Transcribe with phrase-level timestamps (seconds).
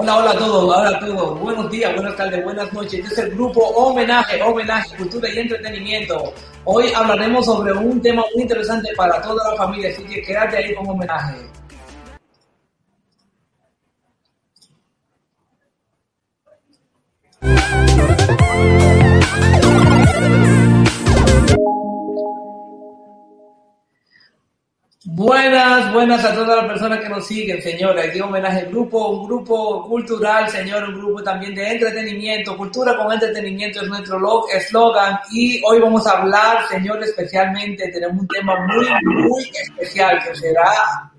[0.00, 1.40] Hola, hola a todos, hola a todos.
[1.40, 3.00] Buenos días, buenas tardes, buenas noches.
[3.00, 6.32] Este es el grupo Homenaje, Homenaje, Cultura y Entretenimiento.
[6.66, 10.74] Hoy hablaremos sobre un tema muy interesante para toda la familia, así que quédate ahí
[10.76, 11.34] con homenaje.
[25.10, 28.10] Buenas, buenas a todas las personas que nos siguen, señores.
[28.10, 32.54] Aquí homenaje al grupo, un grupo cultural, señor, un grupo también de entretenimiento.
[32.58, 35.18] Cultura con entretenimiento es nuestro log- eslogan.
[35.32, 38.86] Y hoy vamos a hablar, señor, especialmente, tenemos un tema muy,
[39.24, 41.10] muy especial que será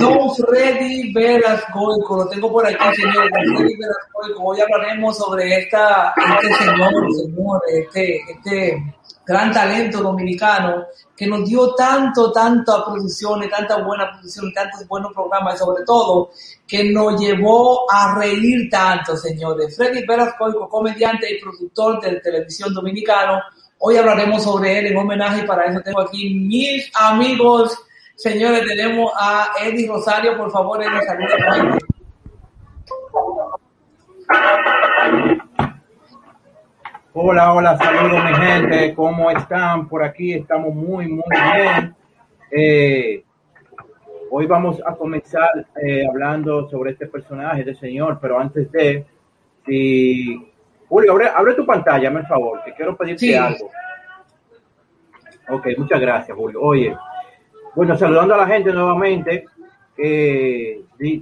[0.00, 2.16] Don Freddy Velascoico.
[2.16, 3.28] Lo tengo por aquí, señor.
[3.30, 4.42] Don Freddy Velascoico.
[4.42, 8.82] Hoy hablaremos sobre esta, este señor, señor, este, este
[9.26, 10.86] gran talento dominicano
[11.18, 16.30] que nos dio tanto, tanta producciones, tanta buena producción, tantos buenos programas y sobre todo
[16.64, 19.76] que nos llevó a reír tanto, señores.
[19.76, 23.42] Freddy Velascoico, comediante y productor de televisión dominicano.
[23.78, 27.76] Hoy hablaremos sobre él en homenaje para eso tengo aquí mis amigos.
[28.14, 31.78] Señores, tenemos a Eddie Rosario, por favor, Eddie, saluda.
[37.14, 39.88] Hola, hola, saludos mi gente, ¿cómo están?
[39.88, 41.94] Por aquí estamos muy, muy bien.
[42.50, 43.24] Eh,
[44.30, 45.48] hoy vamos a comenzar
[45.82, 49.04] eh, hablando sobre este personaje de señor, pero antes de,
[49.66, 50.52] si...
[50.88, 53.34] Julio, abre, abre tu pantalla, por favor, que quiero pedirte Sí.
[53.34, 53.70] algo.
[55.50, 56.60] Ok, muchas gracias, Julio.
[56.62, 56.96] Oye,
[57.74, 59.44] bueno, saludando a la gente nuevamente,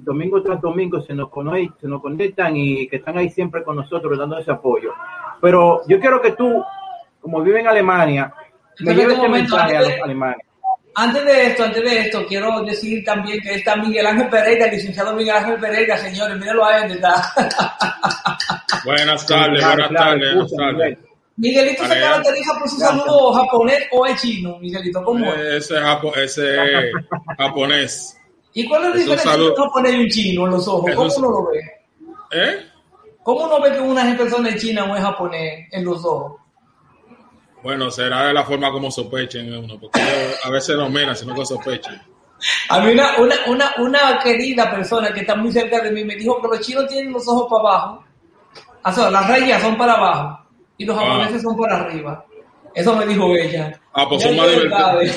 [0.03, 3.76] domingo tras domingo se nos, cono- se nos conectan y que están ahí siempre con
[3.76, 4.92] nosotros dando ese apoyo.
[5.41, 6.62] Pero yo quiero que tú,
[7.20, 8.32] como vives en Alemania,
[8.81, 10.47] me lleves un este momento, mensaje a antes los de- alemanes.
[10.98, 14.70] Antes de esto, antes de esto, quiero decir también que está Miguel Ángel Pereira, el
[14.72, 17.14] licenciado Miguel Ángel Pereira, señores, mírenlo ahí donde está.
[18.84, 20.75] Buenas tardes, Claro, buenas claro, tardes, buenas tardes.
[20.76, 20.98] Miguel.
[21.37, 25.38] Miguelito se caracteriza por su saludo japonés o es chino, Miguelito, ¿cómo es?
[25.70, 26.56] Ese, japo- ese
[27.37, 28.19] japonés.
[28.59, 30.91] ¿Y cuál es la diferencia un japonés y un chino en los ojos?
[30.94, 31.61] ¿Cómo un- uno lo ve?
[32.33, 32.67] ¿Eh?
[33.22, 36.41] ¿Cómo uno ve que una persona es china o es japonés en los ojos?
[37.62, 40.00] Bueno, será de la forma como sospechen uno, porque
[40.44, 42.00] a veces no miran, sino que sospechan.
[42.69, 46.15] A mí una, una, una, una querida persona que está muy cerca de mí me
[46.17, 48.05] dijo que los chinos tienen los ojos para abajo,
[48.84, 50.38] o sea, las rayas son para abajo
[50.78, 51.00] y los Ah.
[51.00, 52.25] japoneses son para arriba.
[52.75, 53.81] Eso me dijo ella.
[53.94, 54.47] Ah, pues son más,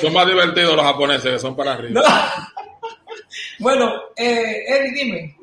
[0.02, 2.02] son más divertidos los japoneses, que son para arriba.
[2.02, 2.08] No.
[3.60, 5.38] Bueno, eh, Eddie, dime.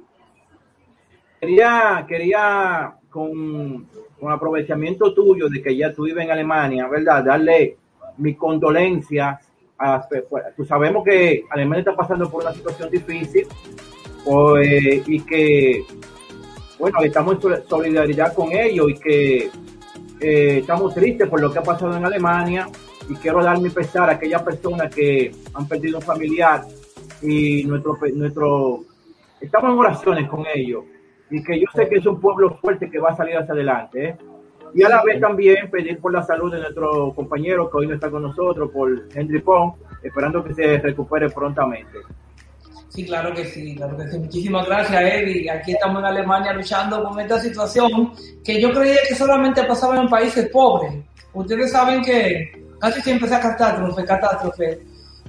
[1.41, 3.87] Quería, quería con,
[4.19, 7.25] con aprovechamiento tuyo de que ya tú vives en Alemania, ¿verdad?
[7.25, 7.77] Darle
[8.17, 9.41] mis condolencias.
[9.79, 10.25] A, pues,
[10.67, 13.47] sabemos que Alemania está pasando por una situación difícil
[14.25, 15.85] pues, y que,
[16.79, 19.51] bueno, estamos en sol- solidaridad con ellos y que
[20.19, 22.67] eh, estamos tristes por lo que ha pasado en Alemania
[23.07, 26.65] y quiero dar mi pesar a aquellas personas que han perdido un familiar
[27.27, 28.85] y nuestro, nuestro,
[29.41, 30.85] estamos en oraciones con ellos
[31.31, 34.09] y que yo sé que es un pueblo fuerte que va a salir hacia adelante.
[34.09, 34.17] ¿eh?
[34.75, 37.95] Y a la vez también pedir por la salud de nuestro compañero que hoy no
[37.95, 39.73] está con nosotros, por Henry Pong,
[40.03, 41.99] esperando que se recupere prontamente.
[42.89, 44.19] Sí, claro que sí, claro que sí.
[44.19, 45.51] Muchísimas gracias, Eddie.
[45.51, 48.13] Aquí estamos en Alemania luchando con esta situación
[48.45, 50.95] que yo creía que solamente pasaba en países pobres.
[51.35, 54.81] Ustedes saben que casi siempre esa catástrofe, catástrofe,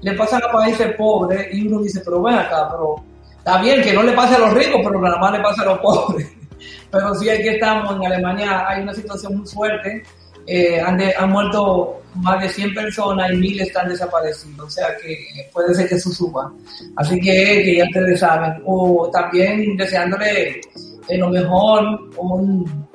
[0.01, 2.95] le pasan a países pobres y uno dice, pero ven acá, pero
[3.37, 5.65] está bien que no le pase a los ricos, pero nada más le pasa a
[5.65, 6.27] los pobres.
[6.89, 10.01] Pero sí, aquí estamos en Alemania, hay una situación muy fuerte.
[10.47, 14.65] Eh, han, de- han muerto más de 100 personas y mil están desaparecidos.
[14.65, 15.17] O sea que
[15.53, 16.51] puede ser que eso suba.
[16.95, 18.63] Así que, que ya ustedes saben.
[18.65, 20.61] O también deseándole
[21.09, 22.87] eh, lo mejor, un,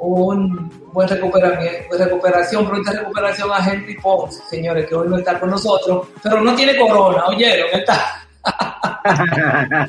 [0.00, 5.50] un buen recuperamiento, recuperación, pronta recuperación a Henry Pons, señores, que hoy no está con
[5.50, 8.24] nosotros, pero no tiene corona, oyeron, está.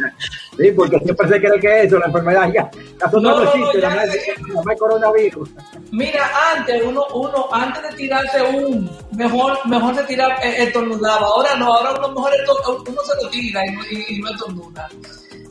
[0.58, 2.70] sí, porque siempre se cree que eso, la enfermedad ya,
[3.08, 5.50] eso No, no, no, no, existe, nada más es coronavirus.
[5.92, 11.28] Mira, antes uno, uno, antes de tirarse un, mejor, mejor se tira eh, estornudaba.
[11.28, 12.32] Ahora no, ahora uno mejor
[12.88, 14.90] uno se lo tira y, no- y, y no estornuda.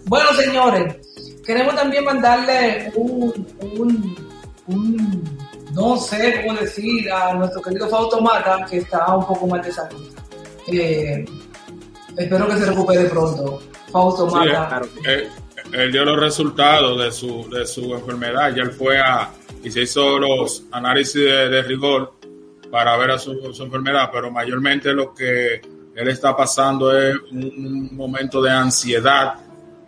[0.05, 0.97] Bueno, señores,
[1.45, 3.47] queremos también mandarle un,
[3.79, 4.28] un,
[4.69, 5.25] un,
[5.73, 9.73] no sé cómo decir, a nuestro querido Fausto Mata, que está un poco mal de
[9.73, 10.09] salud.
[10.71, 11.25] Eh,
[12.17, 13.61] espero que se recupere pronto.
[13.91, 14.37] Fausto Sí,
[15.05, 15.29] él,
[15.73, 18.55] él dio los resultados de su, de su enfermedad.
[18.55, 19.31] Ya él fue a
[19.63, 22.15] y se hizo los análisis de, de rigor
[22.71, 25.61] para ver a su, su enfermedad, pero mayormente lo que
[25.95, 29.35] él está pasando es un, un momento de ansiedad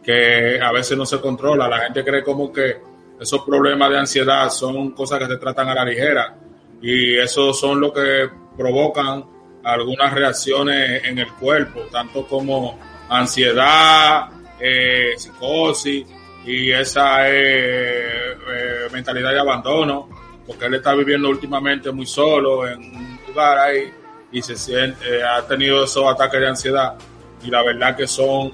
[0.02, 1.68] que a veces no se controla.
[1.68, 2.78] La gente cree como que
[3.20, 6.36] esos problemas de ansiedad son cosas que se tratan a la ligera
[6.80, 9.24] y esos son lo que provocan
[9.62, 12.78] algunas reacciones en el cuerpo, tanto como
[13.10, 16.06] ansiedad, eh, psicosis
[16.46, 20.08] y esa eh, eh, mentalidad de abandono,
[20.46, 23.92] porque él está viviendo últimamente muy solo en un lugar ahí
[24.32, 26.94] y se siente, eh, ha tenido esos ataques de ansiedad
[27.42, 28.52] y la verdad que son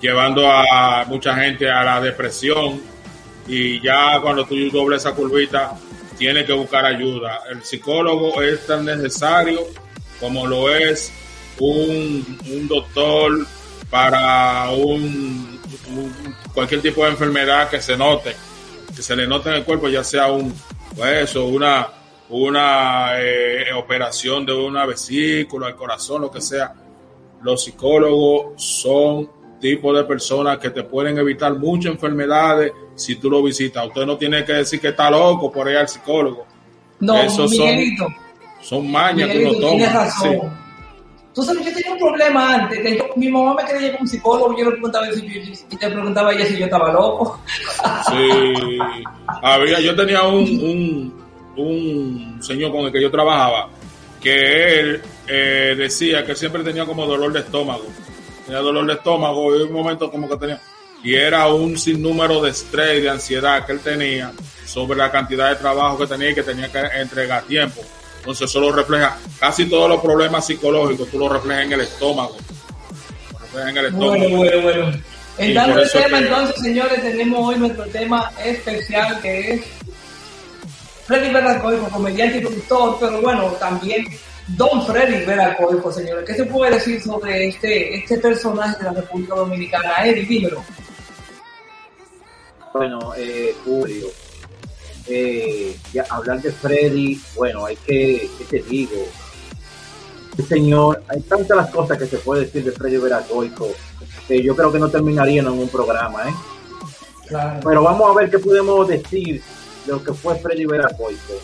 [0.00, 2.80] llevando a mucha gente a la depresión
[3.48, 5.74] y ya cuando tú dobles esa curvita
[6.18, 7.42] tienes que buscar ayuda.
[7.50, 9.60] El psicólogo es tan necesario
[10.20, 11.12] como lo es
[11.58, 13.46] un, un doctor
[13.88, 15.60] para un,
[16.52, 18.34] cualquier tipo de enfermedad que se note,
[18.94, 20.52] que se le note en el cuerpo, ya sea un
[20.96, 21.88] hueso, una,
[22.28, 26.74] una eh, operación de una vesícula, el corazón, lo que sea.
[27.42, 29.30] Los psicólogos son
[29.60, 33.86] tipos de personas que te pueden evitar muchas enfermedades si tú lo visitas.
[33.86, 36.46] Usted no tiene que decir que está loco por ir al psicólogo.
[37.00, 38.06] No, Esos son- Miguelito.
[38.60, 40.04] Son mañas que uno Miguelito, tienes toma.
[40.04, 40.32] razón.
[40.32, 40.38] Sí.
[41.34, 44.02] Tú sabes, yo tenía un problema antes, que yo- mi mamá me quería llevar a
[44.02, 46.92] un psicólogo, yo le preguntaba si yo, y te preguntaba a ella si yo estaba
[46.92, 47.40] loco.
[48.10, 48.78] Sí.
[49.42, 51.24] Había, yo tenía un, un,
[51.56, 53.68] un señor con el que yo trabajaba
[54.20, 57.84] que él eh, decía que siempre tenía como dolor de estómago.
[58.44, 60.60] Tenía dolor de estómago y un momento como que tenía.
[61.02, 64.32] Y era un sinnúmero de estrés y de ansiedad que él tenía
[64.66, 67.80] sobre la cantidad de trabajo que tenía y que tenía que entregar a tiempo.
[68.18, 69.16] Entonces eso lo refleja.
[69.38, 72.36] Casi todos los problemas psicológicos tú los reflejas en el estómago.
[73.32, 74.10] Lo reflejas en el estómago.
[74.18, 74.92] Bueno, bueno, bueno.
[75.38, 79.60] Entrando el tema, que- entonces, señores, tenemos hoy nuestro tema especial que es
[81.06, 84.04] Freddy Veracruz, comediante y productor, pero bueno, también
[84.48, 86.24] Don Freddy Veracruz, señores.
[86.26, 90.04] ¿Qué se puede decir sobre este, este personaje de la República Dominicana?
[90.04, 90.64] Eddie, dímelo.
[92.72, 94.08] Bueno, eh, Julio,
[95.06, 98.96] eh, ya hablar de Freddy, bueno, hay que, ¿qué te digo?
[100.30, 103.68] Este señor, hay tantas las cosas que se puede decir de Freddy Veragoico
[104.28, 106.34] que yo creo que no terminarían en un programa, ¿eh?
[107.26, 107.60] Claro.
[107.64, 109.42] Pero vamos a ver qué podemos decir
[109.86, 111.34] de lo que fue Freddy Veracoico.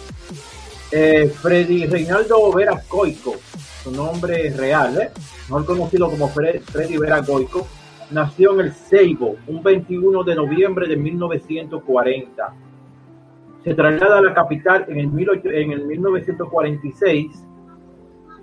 [0.92, 3.34] Eh, Freddy Reinaldo Veracoico,
[3.82, 5.10] su nombre real, ¿eh?
[5.48, 7.66] mejor conocido como Fre- Freddy Veracoico,
[8.10, 12.54] nació en el Ceibo un 21 de noviembre de 1940.
[13.62, 17.46] Se traslada a la capital en el, 18 en el 1946.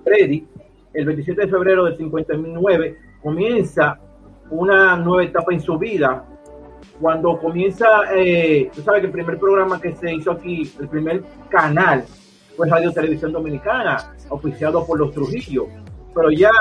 [0.03, 0.47] Freddy,
[0.93, 3.99] el 27 de febrero del 59, comienza
[4.49, 6.25] una nueva etapa en su vida
[7.01, 11.23] cuando comienza, eh, tú sabes que el primer programa que se hizo aquí, el primer
[11.49, 12.05] canal,
[12.55, 15.67] fue Radio Televisión Dominicana, oficiado por los Trujillo.
[16.13, 16.51] Pero ya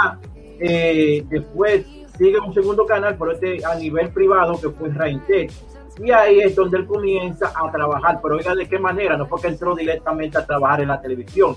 [0.59, 1.85] eh, después
[2.21, 5.51] sigue un segundo canal, pero este a nivel privado, que fue Raintel.
[5.99, 8.21] Y ahí es donde él comienza a trabajar.
[8.23, 9.17] Pero oiga, ¿de qué manera?
[9.17, 11.57] No fue que entró directamente a trabajar en la televisión.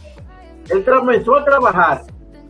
[0.70, 2.04] Él comenzó a trabajar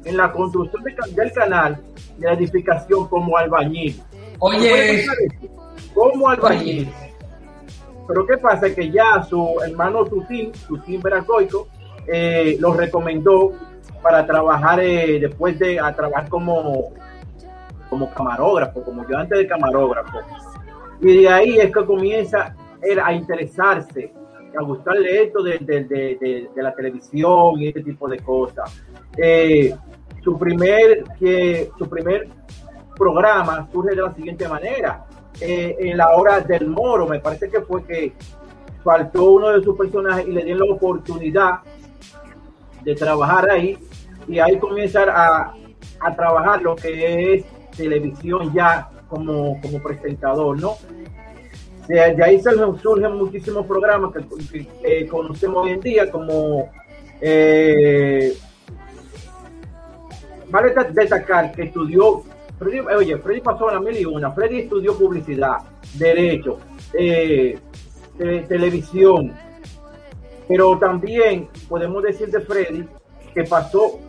[0.05, 1.82] en la construcción de del canal,
[2.17, 4.00] de la edificación como albañil.
[4.39, 5.05] Oye,
[5.93, 6.91] como albañil.
[8.08, 11.67] Pero qué pasa que ya su hermano Tutín, Tutín Veracoico,
[12.05, 13.53] eh, lo recomendó
[14.03, 16.91] para trabajar eh, después de a trabajar como
[17.93, 20.17] como camarógrafo, como ayudante de camarógrafo.
[21.00, 24.12] Y de ahí es que comienza él a interesarse,
[24.57, 28.83] a gustarle esto de, la televisión y este tipo de cosas.
[29.15, 29.75] Eh,
[30.23, 32.29] su primer que su primer
[32.95, 35.05] programa surge de la siguiente manera.
[35.39, 38.13] Eh, en la hora del moro, me parece que fue que
[38.83, 41.59] faltó uno de sus personajes y le dieron la oportunidad
[42.83, 43.77] de trabajar ahí
[44.27, 45.53] y ahí comenzar a,
[46.00, 47.45] a trabajar lo que es
[47.75, 50.75] televisión ya como, como presentador, ¿no?
[51.88, 52.42] De, de ahí
[52.82, 56.70] surgen, muchísimos programas que, conocemos hoy en día como
[57.20, 58.34] eh,
[60.50, 62.24] vale de- destacar que estudió
[62.60, 64.32] Freddy, oye, Freddy pasó a la mil y una.
[64.32, 65.58] Freddy estudió publicidad,
[65.96, 66.60] derecho,
[66.98, 67.58] eh,
[68.18, 69.34] te- televisión.
[70.48, 72.86] Pero también podemos decir de Freddy
[73.34, 74.00] que pasó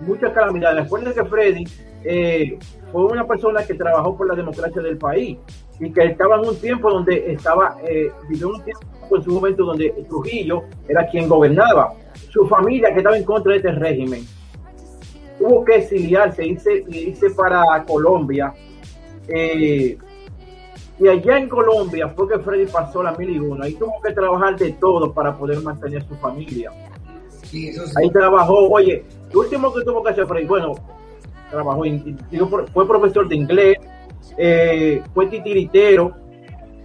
[0.00, 0.84] muchas calamidades.
[0.84, 1.64] Recuerden que Freddy
[2.04, 2.58] eh,
[2.92, 5.38] fue una persona que trabajó por la democracia del país
[5.80, 9.64] y que estaba en un tiempo donde estaba, eh, vivió un tiempo en su momento
[9.64, 11.94] donde Trujillo era quien gobernaba.
[12.30, 14.24] Su familia que estaba en contra de este régimen
[15.38, 18.52] tuvo que exiliarse, irse, irse para Colombia.
[19.28, 19.96] Eh,
[21.00, 23.62] y allá en Colombia fue que Freddy pasó la mil y uno.
[23.62, 26.72] Ahí tuvo que trabajar de todo para poder mantener su familia.
[27.96, 30.74] Ahí trabajó, oye, lo último que tuvo que hacer Freddy, bueno,
[31.50, 31.82] trabajó,
[32.72, 33.76] fue profesor de inglés,
[34.36, 36.14] eh, fue titiritero,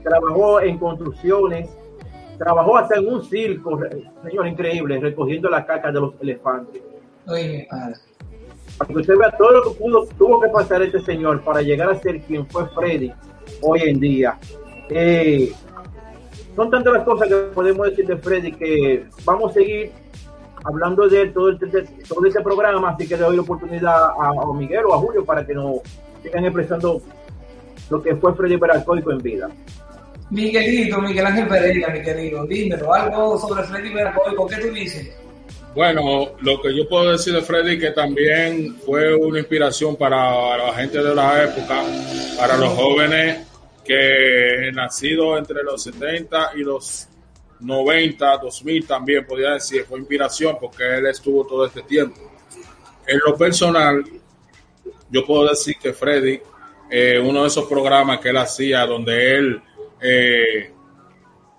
[0.03, 1.69] trabajó en construcciones,
[2.37, 3.79] trabajó hasta en un circo,
[4.23, 6.81] señor, increíble, recogiendo la caca de los elefantes.
[7.27, 7.67] Oye,
[8.77, 11.89] para que usted vea todo lo que pudo, tuvo que pasar este señor para llegar
[11.89, 13.13] a ser quien fue Freddy
[13.61, 14.37] hoy en día.
[14.89, 15.53] Eh,
[16.55, 19.91] son tantas las cosas que podemos decir de Freddy que vamos a seguir
[20.63, 21.67] hablando de todo este,
[22.07, 25.45] todo este programa, así que le doy la oportunidad a, Miguel o a Julio para
[25.45, 25.77] que nos
[26.21, 27.01] sigan expresando
[27.89, 29.49] lo que fue Freddy Veracóico en vida.
[30.29, 35.15] Miguelito, Miguel Ángel Pereira, mi querido, dímelo, algo sobre Freddy Veracóico, ¿qué tú dices?
[35.75, 40.73] Bueno, lo que yo puedo decir de Freddy que también fue una inspiración para la
[40.73, 41.81] gente de la época,
[42.37, 43.47] para los jóvenes
[43.83, 47.07] que nacidos entre los 70 y los
[47.63, 52.19] 90, 2000 también podría decir, fue inspiración porque él estuvo todo este tiempo.
[53.05, 54.03] En lo personal,
[55.09, 56.39] yo puedo decir que Freddy,
[56.89, 59.61] eh, uno de esos programas que él hacía donde él,
[60.01, 60.71] eh,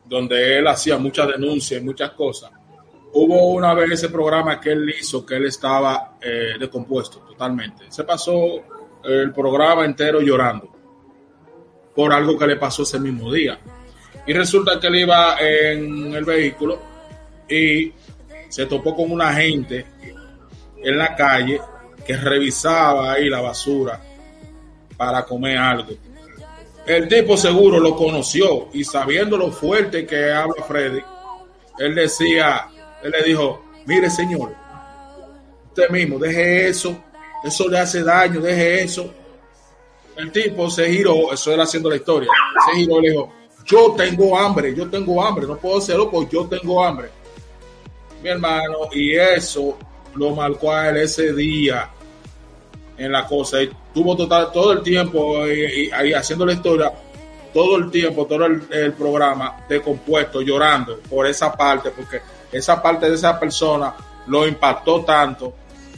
[0.04, 2.50] donde él hacía muchas denuncias y muchas cosas,
[3.12, 7.84] hubo una vez ese programa que él hizo que él estaba eh, descompuesto totalmente.
[7.88, 8.36] Se pasó
[9.04, 10.74] el programa entero llorando
[11.94, 13.58] por algo que le pasó ese mismo día.
[14.26, 16.80] Y resulta que él iba en el vehículo
[17.48, 17.92] y
[18.48, 19.84] se topó con una gente
[20.82, 21.60] en la calle
[22.06, 24.00] que revisaba ahí la basura
[24.96, 25.92] para comer algo.
[26.86, 31.00] El tipo seguro lo conoció y sabiendo lo fuerte que habla Freddy,
[31.78, 32.68] él decía,
[33.02, 34.54] él le dijo, mire señor,
[35.68, 37.02] usted mismo, deje eso,
[37.42, 39.12] eso le hace daño, deje eso.
[40.16, 42.30] El tipo se giró, eso era haciendo la historia,
[42.66, 43.32] se giró y le dijo,
[43.64, 47.10] yo tengo hambre, yo tengo hambre, no puedo hacerlo porque yo tengo hambre.
[48.22, 49.76] Mi hermano, y eso
[50.14, 51.90] lo marcó a él ese día
[52.96, 53.62] en la cosa.
[53.62, 56.92] Y tuvo total, todo el tiempo ahí haciendo la historia,
[57.52, 62.20] todo el tiempo, todo el, el programa de compuesto, llorando por esa parte, porque
[62.52, 63.94] esa parte de esa persona
[64.26, 65.54] lo impactó tanto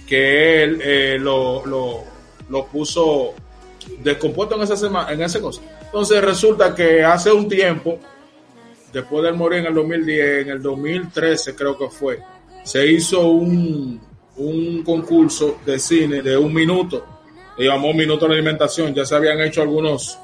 [0.06, 3.34] que él eh, lo, lo, puso
[4.02, 5.60] descompuesto en esa semana, en ese cosa.
[5.84, 7.98] Entonces resulta que hace un tiempo,
[8.92, 12.20] después de morir en el 2010, en el 2013 creo que fue,
[12.64, 14.00] se hizo un,
[14.36, 17.04] un concurso de cine de un minuto,
[17.58, 20.18] le llamó Minuto de Alimentación, ya se habían hecho algunos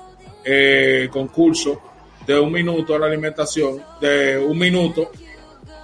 [0.44, 1.78] eh, concursos
[2.26, 5.10] de un minuto de la alimentación, de un minuto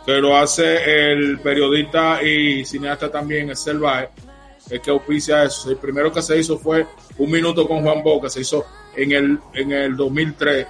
[0.04, 4.08] que lo hace el periodista y cineasta también, es Baez,
[4.70, 5.70] el que auspicia eso.
[5.70, 6.86] El primero que se hizo fue
[7.18, 8.64] Un Minuto con Juan Bo, que se hizo
[8.96, 10.66] en el, en el 2003,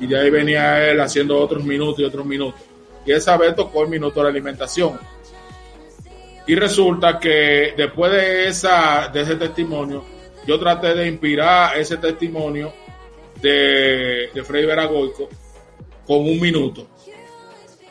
[0.00, 2.60] y de ahí venía él haciendo otros minutos y otros minutos.
[3.04, 4.98] Y esa vez tocó el minuto de la alimentación.
[6.46, 10.04] Y resulta que después de, esa, de ese testimonio,
[10.46, 12.72] yo traté de inspirar ese testimonio
[13.40, 15.28] de, de Freddy Veragoico
[16.06, 16.88] con un minuto.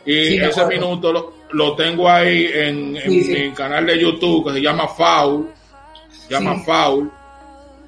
[0.05, 1.33] Y ese minuto lo,
[1.75, 5.51] tengo ahí en, mi canal de YouTube que se llama Foul,
[6.29, 7.11] llama Foul,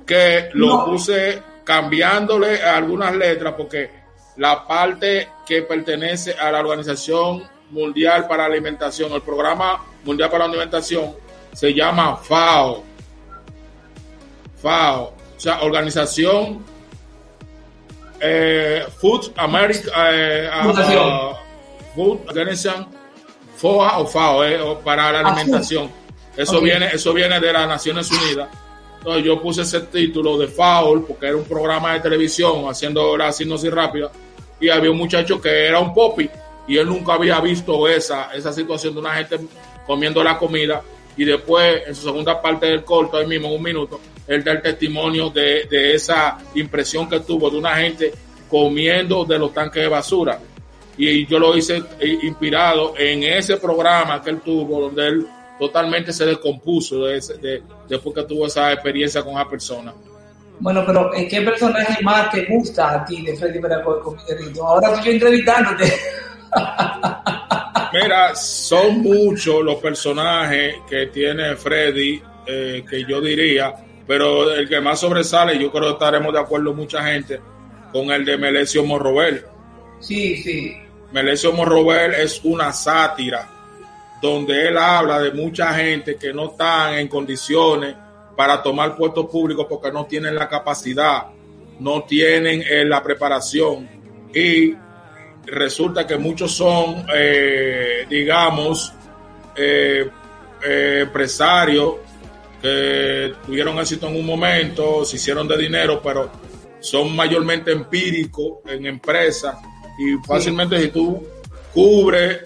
[0.05, 3.89] que lo puse cambiándole algunas letras porque
[4.37, 10.45] la parte que pertenece a la Organización Mundial para la Alimentación, el programa Mundial para
[10.45, 11.15] la Alimentación,
[11.53, 12.83] se llama FAO.
[14.61, 16.63] FAO, o sea, Organización
[18.19, 19.91] eh, Food America.
[20.11, 20.49] Eh,
[21.93, 22.87] Food Organization
[23.55, 25.89] FOA o FAO eh, para la alimentación.
[26.35, 28.49] Eso viene, eso viene de las Naciones Unidas.
[28.97, 33.31] Entonces yo puse ese título de FAO porque era un programa de televisión haciendo la
[33.31, 34.09] sinopsis rápida
[34.59, 36.29] y había un muchacho que era un popi
[36.67, 39.39] y él nunca había visto esa, esa situación de una gente
[39.85, 40.81] comiendo la comida
[41.17, 44.53] y después en su segunda parte del corto, ahí mismo en un minuto, él da
[44.53, 48.13] el testimonio de, de esa impresión que tuvo de una gente
[48.49, 50.39] comiendo de los tanques de basura
[50.97, 55.27] y yo lo hice eh, inspirado en ese programa que él tuvo, donde él
[55.59, 59.93] totalmente se descompuso de, después que tuvo esa experiencia con esa persona.
[60.59, 64.17] Bueno, pero ¿qué personaje más te gusta a ti de Freddy Veracoy con
[64.61, 65.93] Ahora estoy entrevistándote.
[67.93, 73.73] Mira, son muchos los personajes que tiene Freddy, eh, que yo diría,
[74.07, 77.39] pero el que más sobresale, yo creo que estaremos de acuerdo mucha gente,
[77.91, 79.45] con el de Melesio Morrobel.
[80.03, 80.75] Sí, sí.
[81.13, 83.49] Melesio Morrobel es una sátira
[84.21, 87.95] donde él habla de mucha gente que no están en condiciones
[88.35, 91.27] para tomar puestos públicos porque no tienen la capacidad,
[91.79, 93.87] no tienen eh, la preparación
[94.33, 94.73] y
[95.45, 98.91] resulta que muchos son, eh, digamos,
[99.55, 100.09] eh,
[100.61, 101.95] empresarios
[102.61, 106.29] que tuvieron éxito en un momento, se hicieron de dinero, pero
[106.79, 109.55] son mayormente empíricos en empresas
[109.97, 111.23] y fácilmente si tú
[111.73, 112.41] cubres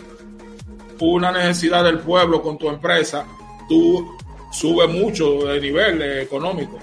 [0.99, 3.25] una necesidad del pueblo con tu empresa,
[3.69, 4.17] tú
[4.51, 6.79] subes mucho de nivel económico.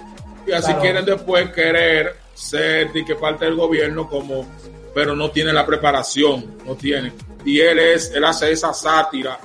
[0.46, 4.46] Y así quieren después querer ser de que parte del gobierno como,
[4.94, 7.12] pero no tiene la preparación, no tiene.
[7.44, 9.38] Y él es, él hace esa sátira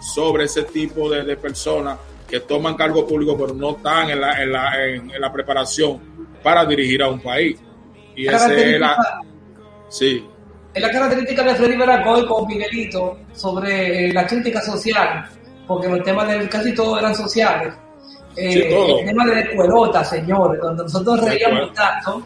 [0.00, 4.52] sobre ese tipo de, personas que toman cargo público pero no están en la, en
[4.52, 5.98] la, en, la preparación
[6.42, 7.58] para dirigir a un país.
[8.14, 9.22] Y ese es la...
[9.88, 10.24] Sí
[10.78, 15.28] es la característica de Freddy Veracoy con Miguelito sobre eh, la crítica social,
[15.66, 17.74] porque los temas de casi todos eran sociales.
[18.36, 18.68] Eh,
[19.00, 22.22] el tema de la escuelota, señores, donde nosotros reíamos tanto.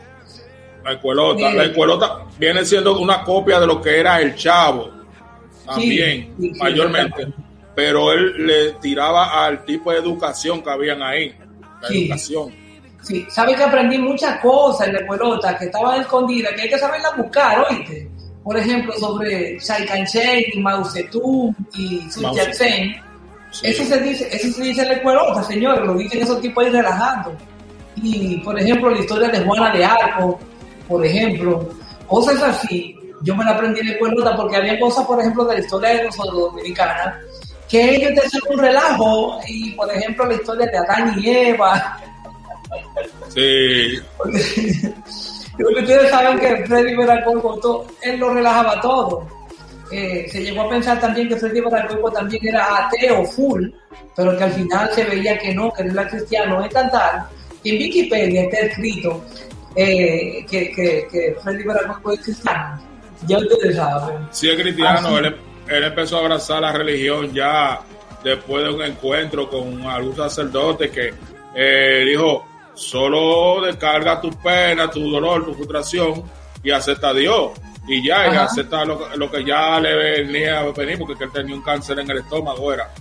[0.85, 4.91] La escuelota, la escuelota viene siendo una copia de lo que era el chavo,
[5.65, 7.29] también, mayormente.
[7.75, 11.35] Pero él le tiraba al tipo de educación que habían ahí,
[11.81, 12.55] la educación.
[13.01, 16.79] Sí, sabe que aprendí muchas cosas en la escuelota que estaban escondidas, que hay que
[16.79, 18.12] saberlas buscar, oíste
[18.43, 19.87] por ejemplo, sobre Chai
[20.53, 22.95] y Mao Zedong y Sun Yat-sen.
[23.63, 26.71] Eso se dice, eso se dice en la escuelota, señores, lo dicen esos tipos ahí
[26.71, 27.37] relajando.
[27.97, 30.41] Y, por ejemplo, la historia de Juana de Arco,
[30.89, 31.69] por ejemplo,
[32.07, 35.55] cosas así, yo me la aprendí en la escuelota porque había cosas, por ejemplo, de
[35.55, 37.15] la historia de nosotros dominicanas,
[37.69, 42.01] que ellos te hacen un relajo, y por ejemplo, la historia de Adán y Eva.
[43.35, 43.99] Sí.
[45.59, 47.43] ustedes saben que Freddy Veracruz
[48.03, 49.27] él lo relajaba todo.
[49.91, 53.69] Eh, se llegó a pensar también que Freddy Veracruz también era ateo full,
[54.17, 56.65] pero que al final se veía que no, que no era cristiano.
[56.65, 57.27] Es tan tal
[57.65, 59.25] en Wikipedia está escrito
[59.77, 62.83] eh, que, que, que Freddy Veracruz es cristiano.
[63.27, 64.29] Ya ustedes saben.
[64.31, 65.19] Sí, es cristiano.
[65.19, 65.37] Él,
[65.69, 67.81] él empezó a abrazar la religión ya
[68.25, 71.15] después de un encuentro con algún sacerdote que
[71.55, 76.23] eh, dijo solo descarga tu pena, tu dolor, tu frustración
[76.63, 77.53] y acepta a Dios.
[77.89, 81.63] Y ya, y acepta lo, que ya le venía a venir, porque él tenía un
[81.63, 82.93] cáncer en el estómago, era.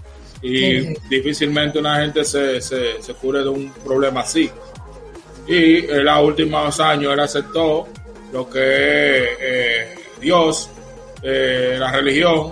[0.42, 4.50] Y difícilmente una gente se, se, se, cure de un problema así.
[5.48, 7.88] Y en los últimos años él aceptó
[8.34, 10.70] lo que es eh, Dios,
[11.22, 12.52] eh, la religión,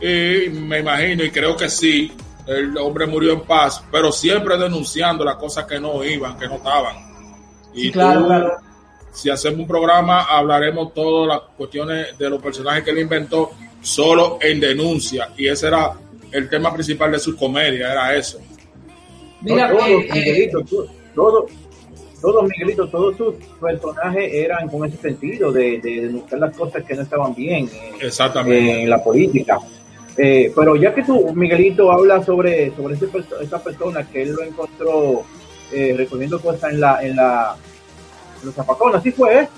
[0.00, 2.12] y me imagino y creo que sí,
[2.48, 6.54] el hombre murió en paz, pero siempre denunciando las cosas que no iban, que no
[6.54, 6.96] estaban.
[7.74, 8.52] Y claro,
[9.12, 13.50] si hacemos un programa, hablaremos todas las cuestiones de los personajes que él inventó
[13.82, 15.28] solo en denuncia.
[15.36, 15.92] Y ese era
[16.32, 18.38] el tema principal de su comedia, era eso.
[19.42, 20.60] Mira, todos, eh, Miguelito,
[21.14, 21.50] todos,
[22.20, 27.02] todos, Miguelito, todos sus personajes eran con ese sentido de, denunciar las cosas que no
[27.02, 28.82] estaban bien Exactamente.
[28.82, 29.58] en la política.
[30.20, 33.06] Eh, pero ya que tú, Miguelito, habla sobre, sobre ese,
[33.40, 35.22] esa persona que él lo encontró
[35.72, 37.56] eh, recogiendo cosas en la en la
[38.40, 39.42] en los zapacones, ¿así fue?
[39.42, 39.48] Eh?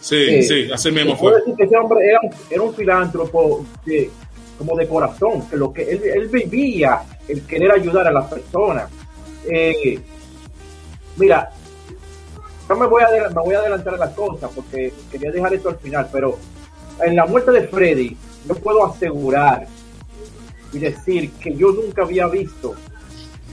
[0.00, 1.34] Sí, sí, así mismo fue.
[1.34, 4.10] decir que ese hombre era, era un filántropo de,
[4.56, 8.90] como de corazón, que lo que él, él vivía el querer ayudar a las personas.
[9.46, 10.00] Eh,
[11.16, 11.50] mira,
[12.70, 15.68] no me voy, a, me voy a adelantar a las cosas porque quería dejar esto
[15.68, 16.38] al final, pero
[17.04, 18.16] en la muerte de Freddy,
[18.48, 19.66] yo puedo asegurar
[20.72, 22.74] y decir que yo nunca había visto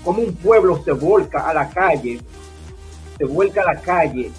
[0.04, 2.20] cómo un pueblo se volca a la calle,
[3.18, 4.32] se vuelca a la calle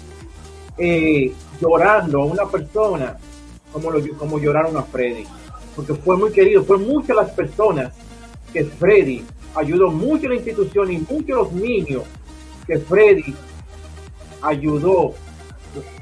[0.77, 3.17] eh, llorando a una persona
[3.71, 5.25] como, lo, como lloraron a Freddy.
[5.75, 7.93] Porque fue muy querido, fue muchas las personas
[8.51, 9.23] que Freddy
[9.55, 12.03] ayudó, mucho a la institución y muchos los niños
[12.65, 13.35] que Freddy
[14.41, 15.13] ayudó.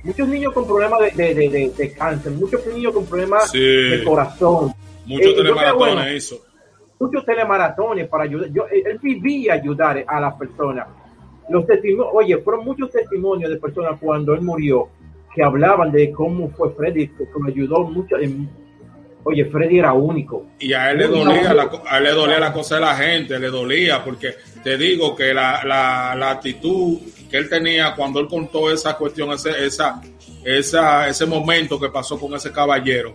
[0.03, 4.73] Muchos niños con problemas de, cáncer, muchos niños con problemas de corazón.
[5.05, 6.46] Muchos eh, eso
[6.99, 8.49] muchos telemaratones para ayudar.
[8.51, 10.87] Yo, él vivía ayudar a las personas.
[11.49, 14.89] Los testimonios, oye, fueron muchos testimonios de personas cuando él murió
[15.33, 18.15] que hablaban de cómo fue Freddy, que me ayudó mucho.
[19.23, 20.47] oye, Freddy era único.
[20.59, 23.37] Y a él le dolía, la, a él le dolía la cosa de la gente,
[23.37, 24.33] le dolía, porque
[24.63, 26.97] te digo que la, la, la actitud
[27.29, 30.01] que él tenía cuando él contó esa cuestión, ese, esa,
[30.43, 33.13] esa, ese momento que pasó con ese caballero,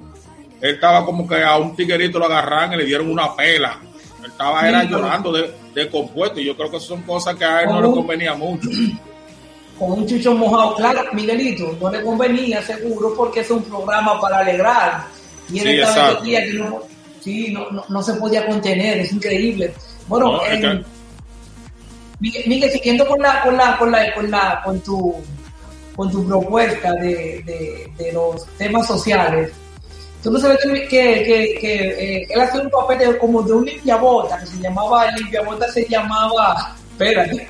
[0.63, 3.79] él estaba como que a un tiguerito lo agarran y le dieron una pela.
[4.25, 7.63] Él estaba era llorando de, de compuesto y yo creo que son cosas que a
[7.63, 8.69] él no le convenía mucho.
[9.79, 10.77] con un chucho mojado.
[10.77, 15.05] Claro, Miguelito, no le convenía seguro porque es un programa para alegrar.
[15.51, 16.83] Y él Sí, estaba que no,
[17.21, 19.75] sí, no, no, no se podía contener, es increíble.
[20.07, 20.85] Bueno, No, es en- que-
[22.21, 25.17] Miguel, Miguel, siguiendo con la, con la, con la, con la, con tu,
[25.97, 29.51] con tu propuesta de, de, de los temas sociales,
[30.23, 30.89] tú no sabes que, que,
[31.25, 31.75] que, que,
[32.23, 35.71] eh, él hacía un papel de- como de un limpiabota, que se llamaba, el limpiabota
[35.73, 37.49] se llamaba, espérate,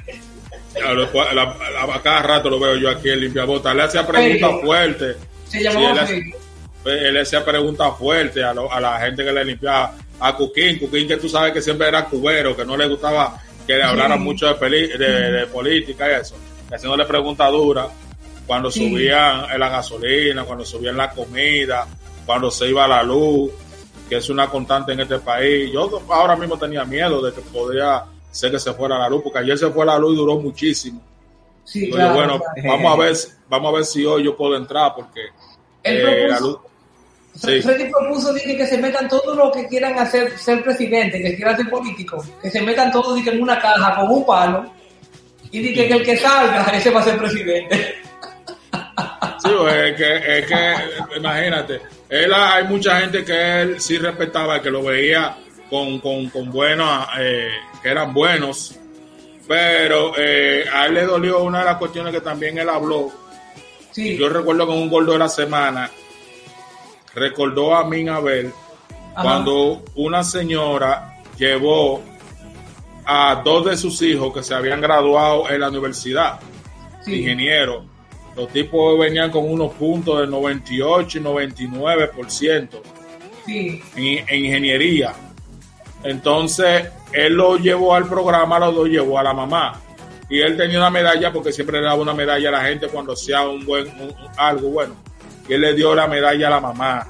[0.83, 3.75] A, la- cada rato lo veo yo aquí en limpiabota.
[3.75, 5.17] Le hacía preguntas fuertes.
[5.49, 6.23] se Sí, llamaba él, hace-
[7.09, 9.95] él hacía preguntas fuertes a, lo- a la gente que le limpiaba.
[10.19, 13.75] A Cuquín, Cuquín que tú sabes que siempre era cubero, que no le gustaba que
[13.77, 14.25] le hablaran Sí.
[14.25, 16.37] mucho de, peli- de, de política y eso.
[16.73, 17.89] Haciéndole preguntas duras
[18.47, 18.89] cuando Sí.
[18.89, 21.87] subían la gasolina, cuando subían la comida,
[22.27, 23.51] cuando se iba la luz,
[24.09, 25.71] que es una constante en este país.
[25.73, 29.41] Yo ahora mismo tenía miedo de que podría ser que se fuera la luz, porque
[29.41, 31.01] ayer se fue la luz y duró muchísimo.
[31.65, 32.69] Sí, claro, bueno, claro.
[32.69, 33.17] vamos a ver,
[33.49, 35.21] vamos a ver si hoy yo puedo entrar, porque
[35.85, 36.59] eh, la luz.
[37.35, 37.63] Sí.
[37.63, 41.57] Freddy propuso dije, que se metan todos los que quieran hacer ser presidente, que quieran
[41.57, 44.71] ser político, que se metan todos dije, en una caja con un palo
[45.51, 47.95] y dije que el que salga, ese va a ser presidente.
[49.69, 54.83] Es que, es que imagínate, él hay mucha gente que él sí respetaba, que lo
[54.83, 55.37] veía
[55.71, 57.51] con, con, con buenos, eh,
[57.83, 58.79] que eran buenos,
[59.49, 63.11] pero eh, a él le dolió una de las cuestiones que también él habló.
[63.91, 65.91] Sí, Yo recuerdo con un gordo de la semana,
[67.15, 68.53] recordó a Min Abel
[69.15, 69.23] Ajá.
[69.23, 72.03] cuando una señora llevó
[73.05, 76.41] a dos de sus hijos que se habían graduado en la universidad
[77.05, 77.85] sí, ingeniero.
[78.37, 82.69] Los tipos venían con unos puntos de 98 y 99%
[83.45, 85.13] sí, en, en ingeniería.
[86.03, 89.81] Entonces, él lo llevó al programa, los dos llevó a la mamá.
[90.29, 93.13] Y él tenía una medalla porque siempre le daba una medalla a la gente cuando
[93.13, 94.95] hacía un buen un- algo bueno.
[95.49, 97.07] Y él le dio la medalla a la mamá.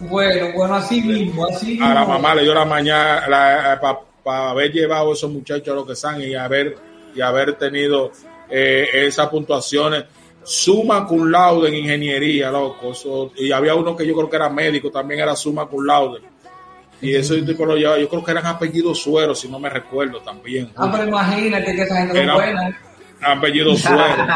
[0.00, 3.80] bueno, bueno, así mismo, así A la mamá le dio la mañana
[4.22, 6.76] para haber llevado a esos muchachos a lo que están y haber,
[7.14, 8.10] y haber tenido
[8.50, 10.04] eh, esas puntuaciones.
[10.46, 12.92] Suma cum laude en ingeniería, loco.
[12.92, 16.20] Eso- y había uno que yo creo que era médico, también era suma cum laude.
[17.02, 20.70] Y eso llevaba, yo creo que eran apellidos sueros, si no me recuerdo también.
[20.76, 22.80] Ah, pero imagínate que esa gente Era- es buena.
[23.22, 24.26] apellido suero.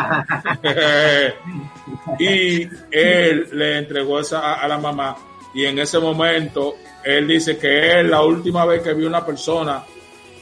[2.18, 5.16] y él le entregó esa a, a la mamá
[5.55, 9.83] y en ese momento él dice que él la última vez que vio una persona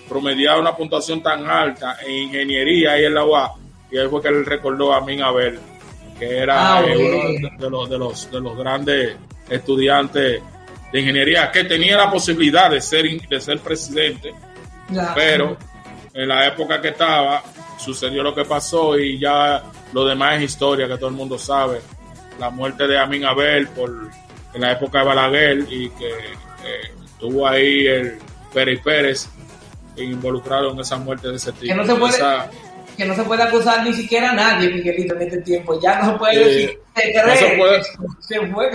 [0.08, 3.54] promediaba una puntuación tan alta en ingeniería ahí en la UA
[3.90, 5.58] y ahí fue que él recordó a Min Abel
[6.18, 9.16] que era Ah, eh, uno de, de los, de, los, de los grandes
[9.48, 10.42] estudiantes
[10.92, 14.32] de ingeniería que tenía la posibilidad de ser de ser presidente
[14.90, 15.12] Ya.
[15.14, 15.56] pero
[16.14, 17.42] en la época que estaba
[17.78, 21.80] sucedió lo que pasó y ya lo demás es historia que todo el mundo sabe.
[22.40, 23.90] La muerte de Amin Abel por
[24.54, 28.18] en la época de Balaguer y que eh, tuvo ahí el
[28.52, 29.28] Pérez Pérez
[29.96, 31.66] involucrado en esa muerte de ese tipo.
[31.66, 32.50] Que no se puede- Esa-
[32.98, 35.80] que no se puede acusar ni siquiera a nadie, Miguelito, en este tiempo.
[35.80, 37.82] Ya no se puede Eh, decir, se no cree, se puede-
[38.20, 38.70] se fue.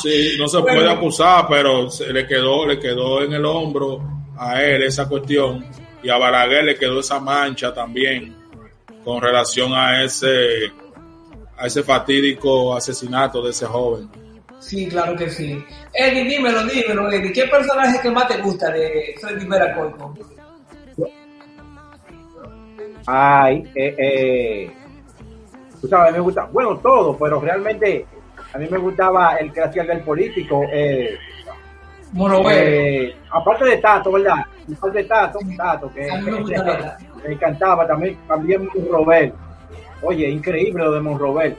[0.00, 0.78] sí, no se Bueno.
[0.80, 4.00] puede acusar pero se le quedó le quedó en el hombro
[4.38, 5.64] a él esa cuestión
[6.02, 8.34] y a Balaguer le quedó esa mancha también
[9.04, 10.70] con relación a ese
[11.56, 14.08] a ese fatídico asesinato de ese joven.
[14.60, 15.62] Sí, claro que sí.
[15.92, 17.32] Eddie, dímelo, dímelo, Eddie.
[17.32, 19.76] ¿Qué personaje que más te gusta de Freddy Vera?
[23.06, 24.70] Ay, eh, eh,
[25.80, 28.06] tú sabes, a mí me gusta, bueno, todo, pero realmente
[28.52, 31.18] a mí me gustaba el que hacía el del político, eh,
[32.50, 34.44] eh, aparte de Tato, ¿verdad?
[34.76, 37.04] Aparte de Tato, Tato, que, me que- gusta que- Tato.
[37.26, 39.32] me encantaba también, también Monrobel.
[40.02, 41.56] Oye, increíble lo de Monrobel.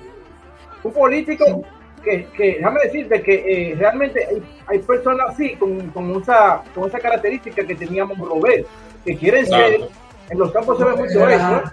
[0.84, 1.64] Un político
[2.04, 6.88] que, que déjame decirte que eh, realmente hay, hay personas así, con, con, esa, con
[6.88, 8.66] esa característica que tenía Monrobel,
[9.04, 9.82] que quieren ser.
[10.30, 11.72] En los campos se ve mucho eso, Relajado.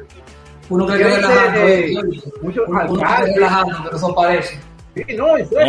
[0.69, 1.95] Uno que está ser, relajando, eh,
[2.43, 3.35] muchos uno uno que está alcaldes.
[3.37, 4.61] relajando, pero eso parece.
[4.95, 5.67] Sí, no, en serio.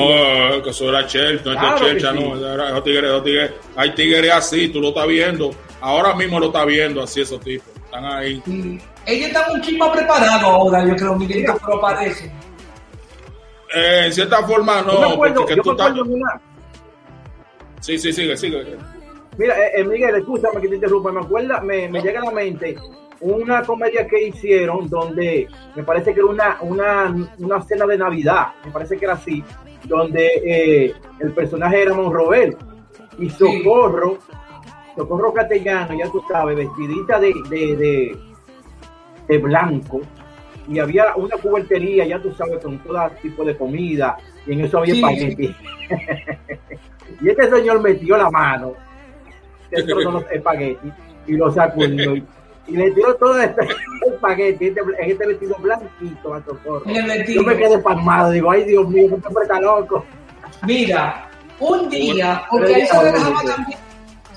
[0.57, 2.19] No, que eso era Chelton, Claro este que Chelcha, sí.
[2.23, 6.39] no, era- esos tigres, esos tigres, hay tigres así, tú lo estás viendo, ahora mismo
[6.39, 8.41] lo estás viendo así esos tipos, están ahí.
[8.45, 12.25] Y ella está un chisme preparado ahora, yo creo, Miguelito, pero parece.
[13.75, 15.89] Eh, en cierta forma yo me no, acuerdo, porque que yo tú me estás...
[15.91, 16.41] acuerdo una,
[17.79, 18.77] Sí, sí, sigue, sigue.
[19.37, 22.31] Mira, eh, eh, Miguel, escúchame que te interrumpa, me acuerda, me, me llega a la
[22.31, 22.75] mente
[23.21, 28.47] una comedia que hicieron donde me parece que era una, una, una cena de Navidad,
[28.65, 29.43] me parece que era así,
[29.85, 32.55] donde eh, el personaje era Monrobel.
[33.19, 34.17] Y Socorro,
[34.95, 38.17] Socorro Castellano, ya tú sabes, vestidita de, de, de,
[39.27, 40.01] de blanco,
[40.67, 44.79] y había una cubertería, ya tú sabes, con todo tipo de comida, y en eso
[44.79, 45.01] había Sí.
[45.01, 45.55] espagueti.
[47.21, 48.73] y este señor metió la mano
[49.75, 50.93] dentro de los espaguetis
[51.27, 52.25] y lo sacudió y,
[52.67, 53.61] y le tiró todo este
[54.07, 56.83] espagueti este, en este vestido blanquito a Socorro.
[56.85, 57.25] El.
[57.33, 60.05] Yo me quedé pasmado, digo, ay Dios mío, este hombre está loco.
[60.63, 63.79] Mira, un día, porque ahí se relajaba también,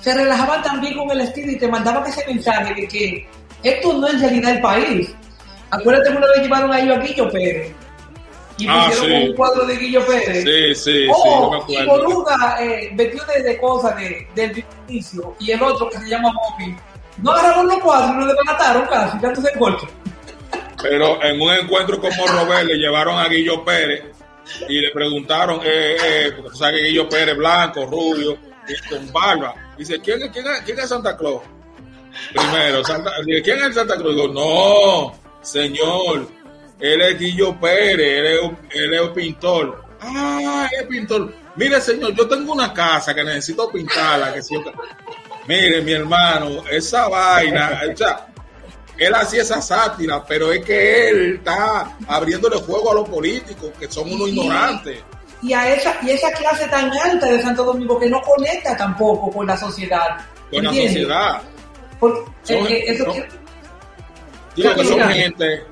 [0.01, 3.29] se relajaba también con el estilo y te mandaban ese mensaje de que
[3.62, 5.14] esto no es realidad el país.
[5.70, 7.75] Acuérdate que una vez llevaron a ellos a Guillo Pérez
[8.58, 9.28] y Ah, pusieron sí.
[9.28, 10.42] un cuadro de Guillo Pérez.
[10.44, 11.86] Sí, sí, sí, Oh, yo me y.
[11.86, 16.30] Boruga eh, vestido de, de cosas de, del inicio y el otro que se llama
[16.32, 16.74] Bobby.
[17.22, 19.86] No agarraron los cuadros y lo desbarataron casi, dándose el golpe.
[20.82, 24.04] Pero en un encuentro con Morrobel le llevaron a Guillo Pérez
[24.68, 28.36] y le preguntaron, eh, eh, porque tú sabes que Guillo Pérez blanco, rubio,
[28.68, 29.54] y con barba.
[29.78, 31.42] Dice, ¿quién, es- quién, es- quién es Santa Claus?
[32.32, 33.10] Primero, Santa,
[33.42, 34.14] ¿quién es Santa Claus?
[34.14, 36.28] Digo, no, señor,
[36.80, 39.84] él es Guillo Pérez, él es, un- él es un pintor.
[40.00, 41.32] Ah, él es pintor.
[41.56, 44.34] Mire, señor, yo tengo una casa que necesito pintarla.
[44.34, 44.40] Que
[45.48, 48.26] Mire, mi hermano, esa vaina, o sea,
[48.98, 53.90] él hacía esa sátira, pero es que él está abriéndole fuego a los políticos, que
[53.90, 54.38] son unos Sí.
[54.38, 54.98] ignorantes.
[55.42, 59.30] Y a esa, y esa clase tan alta de Santo Domingo que no conecta tampoco
[59.30, 60.18] con la sociedad.
[60.50, 61.42] con la sociedad.
[61.98, 63.28] Porque, Son- eh, eh, eso son- que-
[64.56, 65.64] Digo que son gente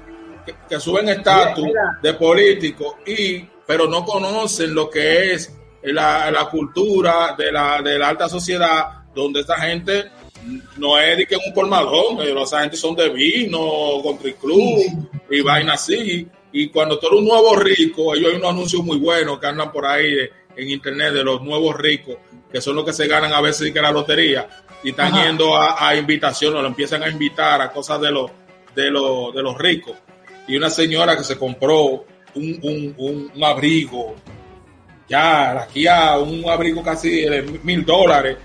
[0.44, 1.68] que, que suben estatus
[2.02, 5.54] de políticos y pero no conocen lo que es
[5.84, 10.04] la, la cultura de la, de la alta sociedad, donde esta gente
[10.76, 15.40] no es de que un colmadón, pero esa gente son de vino, country club y
[15.40, 16.28] vaina así.
[16.52, 19.72] Y cuando tú eres un nuevo rico, ellos hay unos anuncios muy buenos que andan
[19.72, 22.16] por ahí de- en internet de los nuevos ricos,
[22.52, 24.48] que son los que se ganan a veces que la lotería,
[24.84, 25.24] y están Ajá.
[25.24, 28.30] yendo a, a invitaciones, lo empiezan a invitar a cosas de los,
[28.76, 29.96] de los, de los ricos.
[30.46, 32.04] Y una señora que se compró
[32.34, 34.14] un, un, un, un abrigo,
[35.08, 38.36] ya aquí a un abrigo casi de mil dólares,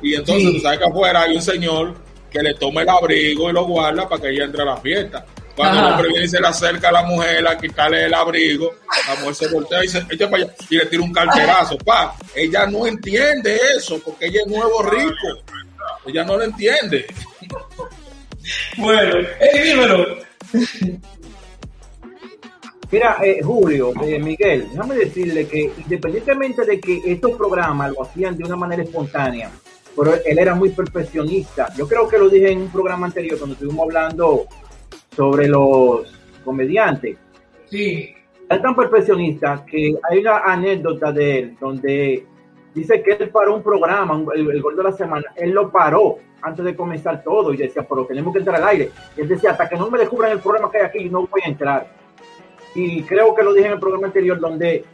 [0.00, 0.54] y entonces Sí.
[0.56, 1.94] tú sabes que afuera hay un señor
[2.30, 5.24] que le toma el abrigo y lo guarda para que ella entre a la fiesta.
[5.54, 8.72] Cuando el hombre viene y se le acerca a la mujer a quitarle el abrigo,
[9.06, 11.76] la mujer se voltea y se echa para allá y le tira un carterazo.
[11.76, 15.42] Pa, ella no entiende eso porque ella es nuevo rico.
[16.06, 17.04] Ella no lo entiende.
[18.78, 20.06] Bueno, eh, dímelo.
[22.92, 28.36] Mira, eh, Julio, eh, Miguel, déjame decirle que independientemente de que estos programas lo hacían
[28.36, 29.50] de una manera espontánea,
[29.96, 31.72] pero él era muy perfeccionista.
[31.74, 34.44] Yo creo que lo dije en un programa anterior cuando estuvimos hablando
[35.16, 36.06] sobre los
[36.44, 37.16] comediantes.
[37.70, 38.14] Sí,
[38.50, 42.26] Es tan perfeccionista que hay una anécdota de él donde
[42.74, 46.18] dice que él paró un programa, el, el gol de la semana, él lo paró
[46.42, 48.90] antes de comenzar todo y decía, pero tenemos que entrar al aire.
[49.16, 51.40] Y él decía, hasta que no me descubran el problema que hay aquí, no voy
[51.42, 52.01] a entrar.
[52.74, 54.84] Y creo que lo dije en el programa anterior donde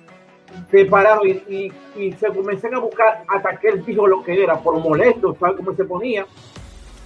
[0.70, 4.42] se pararon y, y, y se comenzaron a buscar hasta que él dijo lo que
[4.42, 6.26] era, por molesto, ¿sabes cómo se ponía?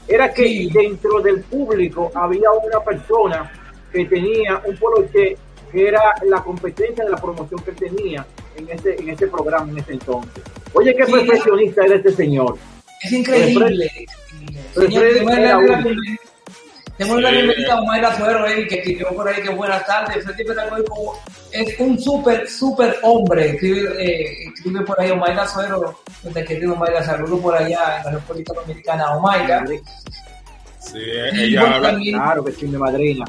[0.08, 0.70] Era que Sí.
[0.72, 3.50] dentro del público había una persona
[3.92, 5.36] que tenía un poloche
[5.70, 9.78] que era la competencia de la promoción que tenía en ese, en ese programa en
[9.78, 10.42] ese entonces.
[10.74, 11.12] Oye, qué Sí.
[11.12, 12.56] perfeccionista era este señor.
[13.04, 13.90] es increíble.
[14.74, 15.58] Pero Señor, Freddy démosle era
[17.02, 17.34] démosle la Sí.
[17.36, 20.24] bienvenida a Mayra Suero, eh, que escribió por ahí que buenas tardes.
[20.24, 20.44] Freddy
[21.52, 23.50] es un súper, súper hombre.
[23.50, 28.10] Escribe, eh, escribe por ahí Omaira Suero, desde querido Omaira, saludo por allá en la
[28.12, 29.64] República Dominicana, Omaira.
[30.78, 31.90] Sí, ella bueno, habla.
[31.90, 33.24] también- Claro que sí, mi madrina.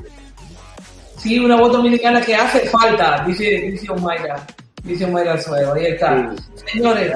[1.18, 4.36] Sí, una voz dominicana que hace falta, dice, dice Omaira,
[4.84, 6.34] dice Omaira Suero, ahí está.
[6.72, 7.12] Señores,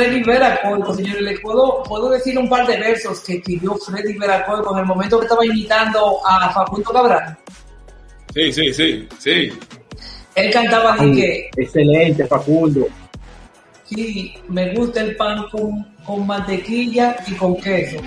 [0.00, 4.72] Freddy Veracolco, señores, le puedo, puedo decir un par de versos que escribió Freddy Veracolco
[4.72, 7.36] en el momento que estaba imitando a Facundo Cabral.
[8.32, 9.52] Sí, sí, sí, sí.
[10.36, 12.86] Él cantaba de que, excelente, Facundo.
[13.84, 17.98] sí, me gusta el pan con, con mantequilla y con queso.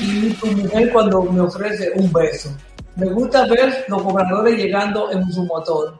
[0.00, 2.48] Y tu mujer cuando me ofrece un beso.
[2.96, 5.98] Me gusta ver los cobradores llegando en su motor.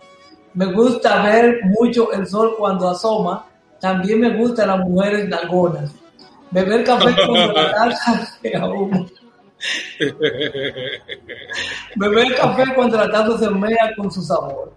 [0.55, 3.52] Me gusta ver mucho el sol cuando asoma.
[3.83, 5.92] También me gustan las mujeres nalgonas.
[6.53, 9.05] Beber café con la taza se ahuma.
[11.97, 14.73] Beber café cuando la taza se mea con su sabor.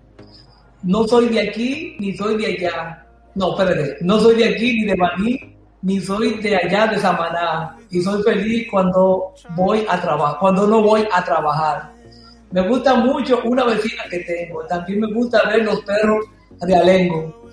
[0.82, 3.06] No soy de aquí ni soy de allá.
[3.36, 3.98] No, espérate.
[4.02, 7.78] No soy de aquí ni de Baní, ni soy de allá de Samaná.
[7.91, 11.91] y soy feliz cuando voy a trabajar, cuando no voy a trabajar.
[12.50, 14.65] Me gusta mucho una vecina que tengo.
[14.65, 16.26] También me gusta ver los perros
[16.62, 17.45] realengo.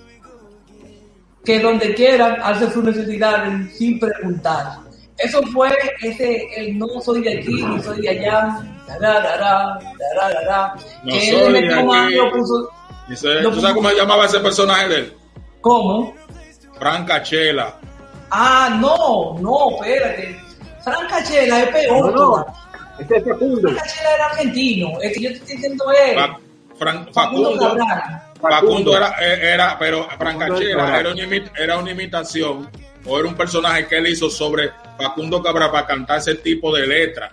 [1.44, 4.78] Que donde quieran hacen sus necesidades sin preguntar.
[5.18, 8.58] Eso fue ese, el no soy de aquí ni soy de allá.
[8.86, 10.74] tararara, tararara,
[11.04, 12.14] No que soy él aquí.
[12.14, 12.68] lo puso-
[13.08, 15.12] Y se- Lo- ¿Tú sabes cómo se llamaba ese personaje de él?
[15.60, 16.14] ¿Cómo?
[16.78, 17.74] Franca Chela.
[18.30, 20.36] Ah, no, no, espérate.
[20.82, 22.14] Franca Chela es No, peor.
[22.14, 22.46] no.
[22.98, 23.68] Ese es Facundo.
[23.68, 24.88] Franca Chela era argentino.
[25.00, 26.38] El que yo te estoy diciendo es Fa-
[26.78, 27.76] Fran- Facundo Facundo.
[27.86, 28.22] Cabral.
[28.50, 31.00] Facundo era, eh, era pero Franca Facundo Chela Cabral.
[31.00, 32.70] era una, era una imitación
[33.04, 36.86] o era un personaje que él hizo sobre Facundo Cabral para cantar ese tipo de
[36.86, 37.30] letra.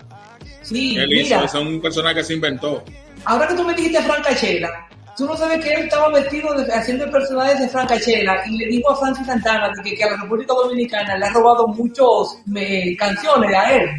[0.62, 2.84] Sí, Él hizo, mira, ese es un personaje que se inventó.
[3.26, 4.70] ahora que tú me dijiste Franca Chela,
[5.18, 8.58] tú no sabes que él estaba vestido de- haciendo el personaje de Franca Chela y
[8.58, 11.68] le dijo a Francis Santana de que, que a la República Dominicana le ha robado
[11.68, 13.90] muchos me- canciones a él.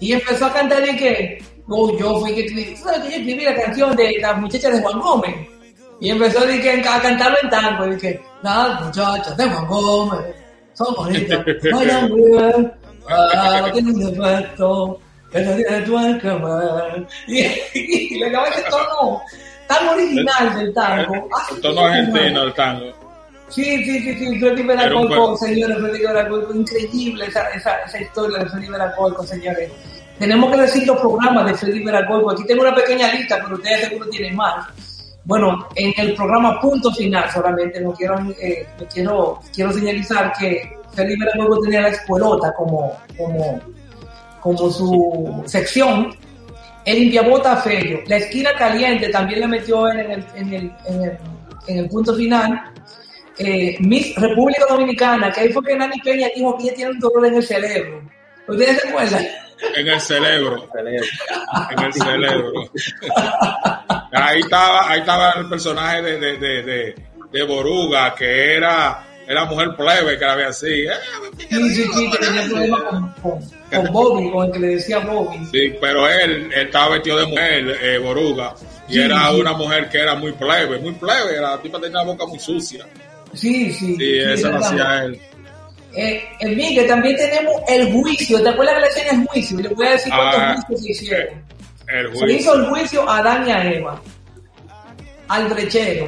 [0.00, 3.44] Y empezó a cantar y que, oh, yo fui que escribí, sabes que yo escribí
[3.44, 5.34] la canción de la muchacha de Juan Gómez.
[6.00, 10.34] Y empezó de que, a cantarlo en tango, y que las muchachas de Juan Gómez
[10.74, 12.72] son bonitas, bailan bien,
[13.08, 15.00] ah, tienen defecto,
[15.32, 16.84] que no tiene tuerca más.
[17.26, 19.22] Y, y le daba ese tono
[19.66, 21.28] tan original del tango.
[21.52, 22.92] El, tono argentino del tango.
[23.48, 28.46] Sí, sí, sí, sí, Veracolco, buen- señores, Freddy Veracolco, increíble esa, esa, esa historia de
[28.50, 29.70] Freddy Veracolco, señores.
[30.18, 32.32] Tenemos que decir los programas de Freddy Veracolco.
[32.32, 34.66] Aquí tengo una pequeña lista, pero ustedes seguro tienen más.
[35.24, 41.16] Bueno, en el programa Punto Final solamente no quiero, eh, quiero, quiero señalizar que Freddy
[41.16, 43.60] Veracolco tenía la escuelota como, como,
[44.40, 46.10] como su sección.
[46.84, 48.00] El limpiabota feo.
[48.06, 51.18] La esquina caliente también le metió en el, en el, en el,
[51.66, 52.72] en el punto final
[53.38, 56.98] eh, Miss República Dominicana, que ahí fue que Nani Peña dijo que ella tiene un
[56.98, 58.02] dolor en el cerebro.
[58.48, 59.24] ¿Ustedes se acuerdan?
[59.76, 60.68] En el cerebro.
[60.78, 62.52] En el cerebro.
[64.12, 66.94] ahí estaba, ahí estaba el personaje de, de, de, de,
[67.32, 70.66] de Boruga, que era, era mujer plebe, que la veía así.
[70.66, 70.90] "Eh,
[71.50, 73.40] Sí, sí, sí, que tenía problemas con, con,
[73.84, 75.38] con Bobby, con el que le decía Bobby.
[75.52, 78.54] Sí, pero él, él estaba vestido de mujer, eh, Boruga,
[78.88, 79.40] y Sí, era sí.
[79.40, 82.86] una mujer que era muy plebe, muy plebe, la tipa tenía la boca muy sucia.
[83.34, 83.94] Sí, sí.
[83.96, 85.20] Sí, eso lo hacía él.
[86.00, 88.40] Eh, eh, Miguel, también tenemos el juicio.
[88.42, 89.58] ¿Te acuerdas que le decían el juicio?
[89.58, 91.44] Le voy a decir cuántos Ah, juicios se hicieron.
[91.88, 94.00] El Se hizo el juicio a Adán y a Eva,
[95.28, 96.06] al brechero,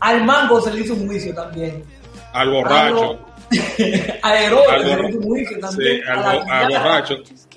[0.00, 1.84] al mango se le hizo un juicio también.
[2.32, 3.18] Al borracho.
[4.22, 6.08] a Herodes Al, se le hizo un juicio sí, también.
[6.08, 7.14] al, la borracho.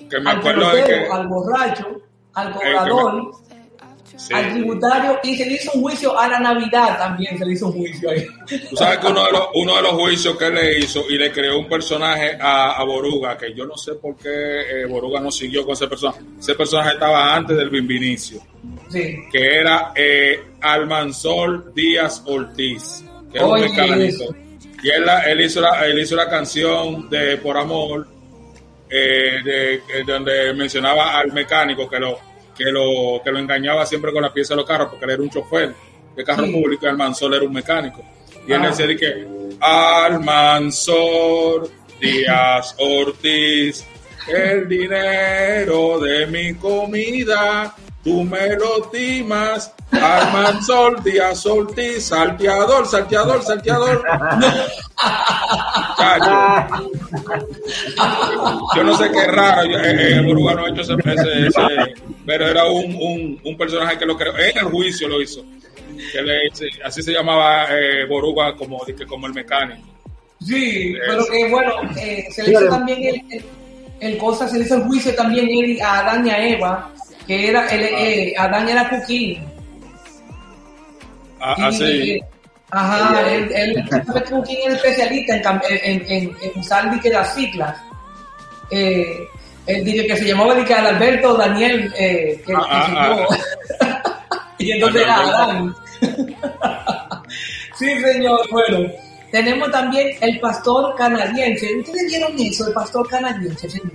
[0.08, 1.12] Que me al acuerdo de pelotero, que.
[1.12, 1.86] al borracho,
[2.34, 3.32] al cobrador,
[4.18, 4.34] sí.
[4.34, 7.66] al tributario y se le hizo un juicio a la Navidad también, se le hizo
[7.68, 8.26] un juicio ahí.
[8.68, 11.32] Tú sabes que uno de, los, uno de los juicios que le hizo y le
[11.32, 14.28] creó un personaje a, a Boruga, que yo no sé por qué
[14.82, 16.20] eh, Boruga no siguió con ese personaje.
[16.38, 18.40] Ese personaje estaba antes del Bimbinicio,
[18.90, 19.16] Sí.
[19.32, 24.02] que era eh, Almanzor Díaz Ortiz, que era un Oye, mecánico.
[24.24, 24.34] eso.
[24.82, 28.06] Y él, la- él, hizo la, él hizo la canción de Por Amor,
[28.90, 32.18] eh, de, eh, donde mencionaba al mecánico que lo,
[32.58, 35.22] que lo que lo engañaba siempre con la pieza de los carros, porque él era
[35.22, 35.72] un chofer
[36.16, 36.52] de carro Sí.
[36.52, 38.02] público y Almanzor era un mecánico.
[38.46, 38.66] Y él Ah.
[38.68, 39.26] decía de que
[39.60, 43.84] Almanzor Díaz Ortiz,
[44.28, 49.72] el dinero de mi comida, tú me lo timas.
[49.90, 54.02] Almanzor Díaz Ortiz, salteador, salteador, salteador.
[55.96, 56.84] Chacho,
[58.76, 61.94] yo no sé qué raro, yo, eh, eh, Boruga no ha hecho ese, ese- ese-
[62.26, 65.44] pero era un, un, un personaje que lo creó, en el juicio lo hizo,
[66.12, 69.80] que le, se- así se llamaba eh, Boruga como, como el mecánico.
[70.40, 71.00] Sí, Eso.
[71.08, 73.44] pero que bueno, eh, se le hizo también el, el,
[74.00, 76.90] el cosa, se le hizo el juicio también él, a Adán y a Eva,
[77.28, 79.46] que era, el, eh, Adán era Cuquín.
[81.40, 82.20] Ah, Y, así, eh,
[82.70, 87.76] Ajá, él, él que Cuquín es especialista en, en, en, en usar dique las siglas.
[88.70, 89.28] Eh,
[89.66, 93.26] él dice que se llamaba dique Alberto Daniel, eh, que, Ah, que ah,
[94.58, 95.74] se y entonces era Adán.
[97.78, 98.90] sí, señor, bueno.
[99.30, 101.76] Tenemos también el pastor canadiense.
[101.76, 103.92] ¿Ustedes vieron eso, el pastor canadiense, señor?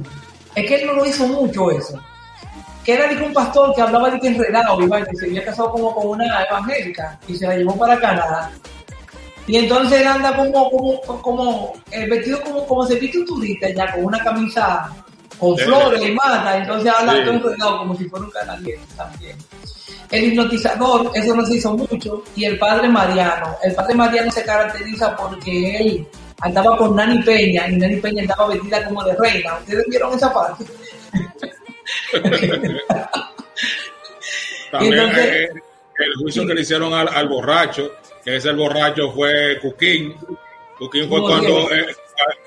[0.53, 1.99] Es que él no lo hizo mucho eso.
[2.83, 5.45] Que era de un pastor que hablaba de que enredado, y vaina, que se había
[5.45, 8.51] casado como con una evangélica y se la llevó para Canadá.
[9.47, 13.69] Y entonces él anda como, como, como eh, vestido como, como se viste un turista
[13.69, 14.89] ya, con una camisa
[15.37, 15.63] con Sí.
[15.65, 17.19] flores y mata, entonces habla Sí.
[17.25, 19.35] todo enredado como si fuera un canadiense también.
[20.11, 23.55] El hipnotizador, eso no se hizo mucho, y el padre Mariano.
[23.63, 26.07] El padre Mariano se caracteriza porque él
[26.41, 29.55] andaba con Nani Peña y Nani Peña andaba vestida como de reina.
[29.59, 30.63] ¿Ustedes vieron esa parte?
[34.71, 35.49] También Entonces-
[35.99, 37.91] el juicio que le hicieron al, al borracho,
[38.23, 40.15] que ese el borracho fue Cuquín.
[40.77, 41.85] Cuquín fue cuando, eh,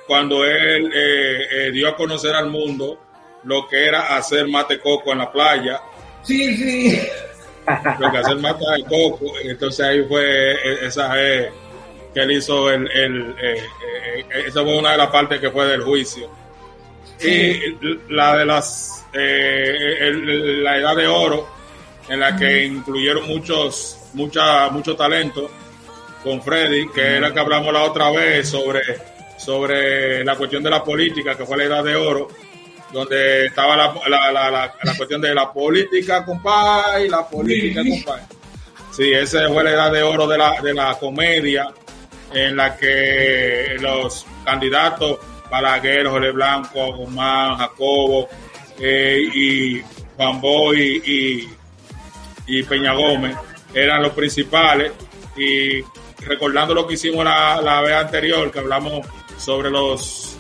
[0.07, 2.99] cuando él eh, eh, dio a conocer al mundo
[3.45, 5.81] lo que era hacer mate coco en la playa,
[6.25, 7.01] Sí, sí.
[8.01, 9.33] lo que hacer mate de coco.
[9.45, 11.53] Entonces ahí fue eh, esa eh,
[12.13, 13.63] que él hizo el, el eh,
[14.49, 16.29] esa fue una de las partes que fue del juicio.
[17.23, 17.77] Y
[18.11, 21.49] la de las eh, el- la edad de oro
[22.09, 25.51] en la que incluyeron muchos mucha mucho talento
[26.23, 28.81] con Freddy que era que hablamos la otra vez sobre
[29.39, 32.29] sobre la cuestión de la política que fue la edad de oro
[32.93, 37.83] donde estaba la, la, la, la, la cuestión de la política compadre y la política
[37.83, 37.91] Sí.
[37.91, 38.23] compadre.
[38.97, 41.69] Sí esa fue la edad de oro de la de la comedia
[42.33, 45.19] en la que los candidatos
[45.51, 48.29] Balaguer, Jorge Blanco, Guzmán, Jacobo
[48.79, 49.83] eh, y
[50.17, 51.49] Juan Boy y,
[52.47, 53.37] y Peña Gómez
[53.75, 54.93] eran los principales.
[55.37, 55.83] Y
[56.25, 60.39] recordando lo que hicimos la, la vez anterior que hablamos sobre los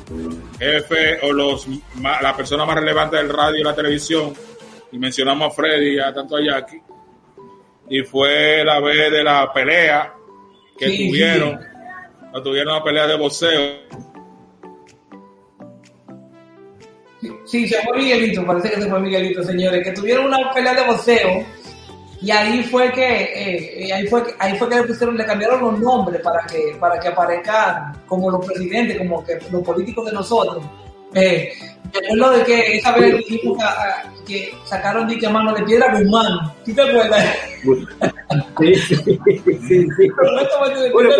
[0.59, 1.67] jefes o los
[2.01, 4.33] la persona más relevante del radio y la televisión
[4.93, 6.81] y mencionamos a Freddy y a tanto a Jackie
[7.89, 10.15] y fue la vez de la pelea
[10.79, 11.61] que Sí, tuvieron
[12.33, 13.79] la tuvieron una pelea de boxeo
[17.45, 20.87] Sí, se fue Miguelito, parece que se fue Miguelito, señores, que tuvieron una pelea de
[20.87, 21.47] boxeo
[22.21, 25.27] y ahí fue que eh, eh, ahí fue que, ahí fue que le pusieron, le
[25.27, 30.07] cambiaron los nombres para que para que aparezcan como los presidentes, como que los políticos
[30.07, 30.65] de nosotros.
[31.15, 31.53] Eh,
[31.95, 33.59] acuerdo de que esa vez dijimos
[34.27, 37.37] que, ah, sacaron que mano de piedra Guzmán, ¿sí te acuerdas?
[38.59, 38.97] Sí, sí,
[39.69, 40.09] sí, sí.
[40.93, 41.11] Bueno.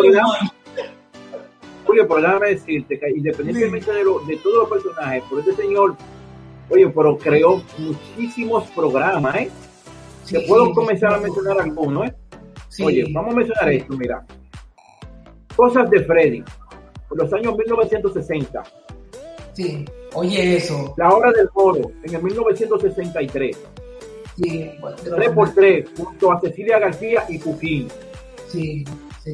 [1.87, 5.97] Julio, pero déjame decirte que independientemente de, lo, de todos los personajes, por este señor,
[6.71, 9.51] oye, pero creó muchísimos programas, ¿eh?
[10.29, 12.15] Te Sí, puedo comenzar a mencionar algunos, ¿eh?
[12.69, 12.83] Sí.
[12.85, 14.27] Oye, vamos a mencionar esto, mira.
[15.55, 16.43] Cosas de Freddy,
[17.09, 18.63] por los años 1960.
[19.55, 19.85] Sí,
[20.15, 20.93] oye eso.
[20.99, 23.57] La hora del foro, en el 1963.
[24.37, 27.89] Sí, bueno, pero- 3x3, junto a Cecilia García y Cuquín.
[28.49, 28.85] Sí,
[29.25, 29.33] sí.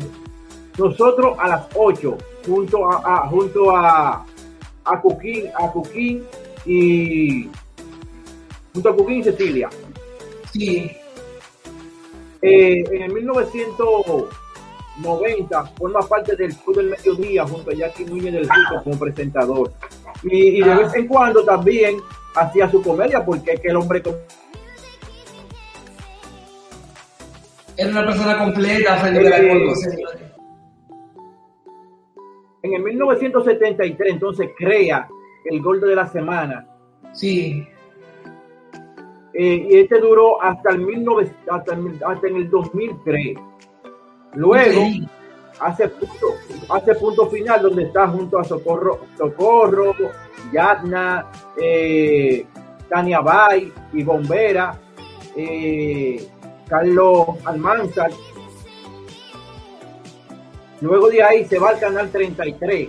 [0.79, 2.17] Nosotros a las 8,
[2.47, 4.25] junto a, a- junto a,
[4.85, 5.71] a Cuquín, a
[6.65, 7.51] y
[8.73, 9.69] junto a Cuquín y Cecilia.
[10.53, 10.91] Sí,
[12.45, 18.43] Eh, en el 1990 forma parte del Club del Mediodía junto a Jackie Núñez del
[18.49, 19.73] Rico como presentador.
[20.25, 20.79] Y, y de Ah.
[20.79, 21.99] vez en cuando también
[22.35, 24.03] hacía su comedia porque es que el hombre
[27.77, 29.79] era una persona completa, Freddy Eh, de la señores.
[32.63, 35.09] En el 1973 entonces crea
[35.45, 36.67] el Gordo de la Semana
[37.13, 37.67] Sí,
[39.35, 43.39] eh, y este duró hasta el, 19 hasta, en el 2003.
[44.35, 45.09] Luego Sí.
[45.61, 46.27] hace punto,
[46.69, 49.95] hace punto final donde está junto a Socorro, Socorro,
[50.53, 51.27] Yadna,
[51.61, 52.45] eh,
[52.89, 54.79] Tania Bay y Bombera,
[55.35, 56.27] eh,
[56.69, 58.11] Carlos Almanzar.
[60.83, 62.89] Luego de ahí se va al canal 33,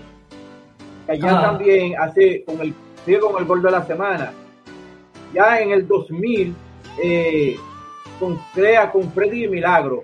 [1.06, 1.42] que allá Ah.
[1.44, 2.74] también hace con el,
[3.06, 4.34] sigue con el gol de la semana.
[5.34, 6.56] Ya en el 2000
[7.02, 7.56] eh,
[8.20, 10.04] con, crea con Freddy y Milagro.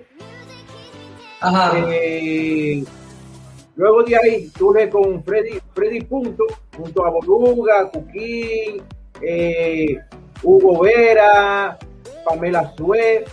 [1.40, 1.72] Ajá.
[1.76, 2.84] Eh,
[3.76, 6.44] luego de ahí surge con Freddy, Freddy Punto,
[6.76, 8.82] junto a Boruga, Cuquín,
[9.20, 9.98] eh,
[10.42, 11.76] Hugo Vera,
[12.24, 13.24] Pamela Sue,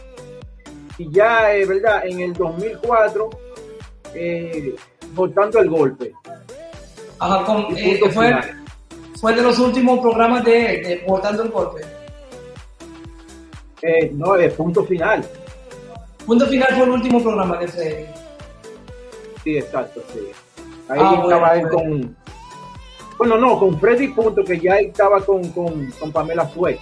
[0.98, 2.08] y ya, eh, ¿verdad?
[2.08, 3.30] En el 2004,
[4.18, 4.76] eh,
[5.14, 6.14] votando el golpe.
[7.20, 8.00] Ajá, con, eh,
[9.20, 11.82] fue, de los últimos programas de, de Votando el Golpe.
[13.82, 15.24] Eh, no, es punto final.
[16.26, 18.06] Punto Final fue el último programa de Freddy.
[19.44, 20.20] Sí, exacto, sí.
[20.90, 21.78] Ahí Ah, bueno, estaba él bueno.
[21.78, 22.18] con.
[23.18, 26.78] Bueno, no, con Freddy Punto, que ya estaba con, con, con Pamela Sue.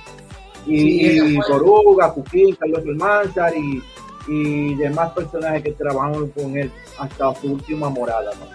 [0.65, 1.45] Y, Sí, y fue.
[1.59, 3.81] Coruga, Cuquín, Carlos Almanzar y,
[4.27, 8.31] y demás personajes que trabajaron con él hasta su última morada.
[8.39, 8.45] ¿no?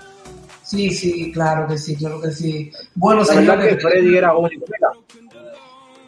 [0.63, 2.71] Sí, sí, claro que sí, claro que sí.
[2.95, 4.65] Bueno, La verdad que Freddy era único.
[4.69, 4.93] Mira,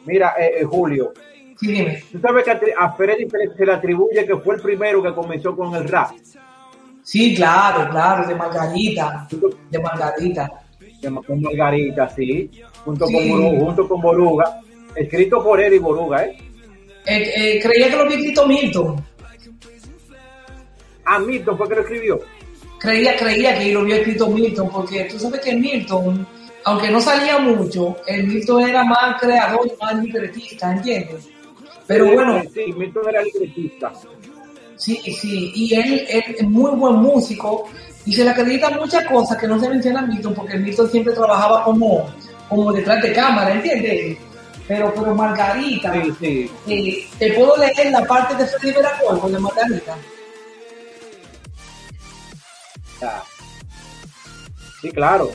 [0.05, 1.13] mira eh, eh, Julio,
[1.61, 2.03] Sí, dime.
[2.11, 5.75] tú sabes que a, Freddy se le, atribuye que fue el primero que comenzó con
[5.77, 6.11] el rap.
[7.05, 9.29] Sí, claro, claro, de Margarita.
[9.71, 10.49] De Margarita.
[11.27, 12.51] con Margarita, sí,
[12.85, 13.15] junto, Sí.
[13.15, 14.61] Con, Boru- junto con Boruga,
[14.95, 16.37] escrito por él y Boruga, ¿eh?
[17.07, 19.05] Eh, eh, creía que lo había escrito Milton.
[21.05, 22.21] A Milton fue que lo escribió.
[22.79, 26.27] creía, creía que lo había escrito Milton, porque tú sabes que Milton,
[26.65, 31.29] aunque no salía mucho, el Milton era más creador, más libretista, ¿entiendes?
[31.87, 32.43] Pero bueno.
[32.55, 33.93] Sí, Milton era libretista.
[34.77, 37.69] Sí, sí, y él, él es muy buen músico
[38.05, 41.63] y se le acredita muchas cosas que no se mencionan Milton, porque Milton siempre trabajaba
[41.65, 42.11] como,
[42.49, 44.19] como detrás de cámara, ¿entiendes?
[44.67, 46.51] Pero, pero Margarita, Sí, sí.
[46.69, 49.97] eh, te puedo leer la parte de Freddy Veracruz con de Margarita.
[54.81, 55.31] Sí, claro.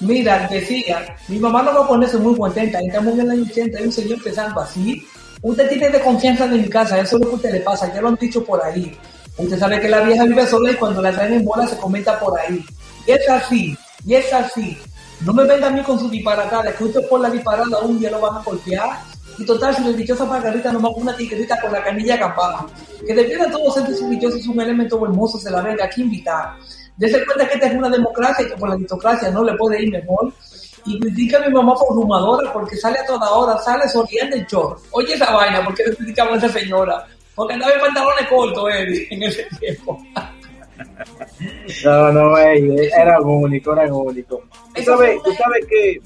[0.00, 3.78] Mira, decía, mi mamá no va a ponerse muy contenta, estamos en el año 80,
[3.78, 5.06] hay un señor pensando así.
[5.40, 8.00] Usted tiene de confianza de mi casa, eso es lo que usted le pasa, ya
[8.00, 8.96] lo han dicho por ahí.
[9.36, 12.18] Usted sabe que la vieja vive sola y cuando la traen en bola se comenta
[12.18, 12.64] por ahí.
[13.06, 14.78] Y es así, y es así.
[15.24, 18.10] No me venga a mí con su disparatadas, que usted por la disparada un día
[18.10, 19.00] lo van a golpear.
[19.38, 22.66] Y total, si la dichosa Margarita nomás con una tigrita con la canilla acampada.
[23.06, 26.02] Que de pierda todos sentir su dichoso es un elemento hermoso, se la venga aquí
[26.02, 26.54] invitar.
[26.96, 29.82] Dese cuenta que esta es una democracia y que por la aristocracia no le puede
[29.82, 30.32] ir mejor.
[30.86, 34.46] Y critica a mi mamá por fumadora porque sale a toda hora, sale sonriendo el
[34.46, 34.76] chorro.
[34.90, 37.06] Oye esa vaina, ¿por qué le criticamos a esa señora?
[37.34, 39.98] Porque andaba en pantalones cortos, Eddie, en ese tiempo.
[41.84, 44.42] No, no, ey, era único, era único.
[44.74, 46.00] Tú sabes, tú sabes que,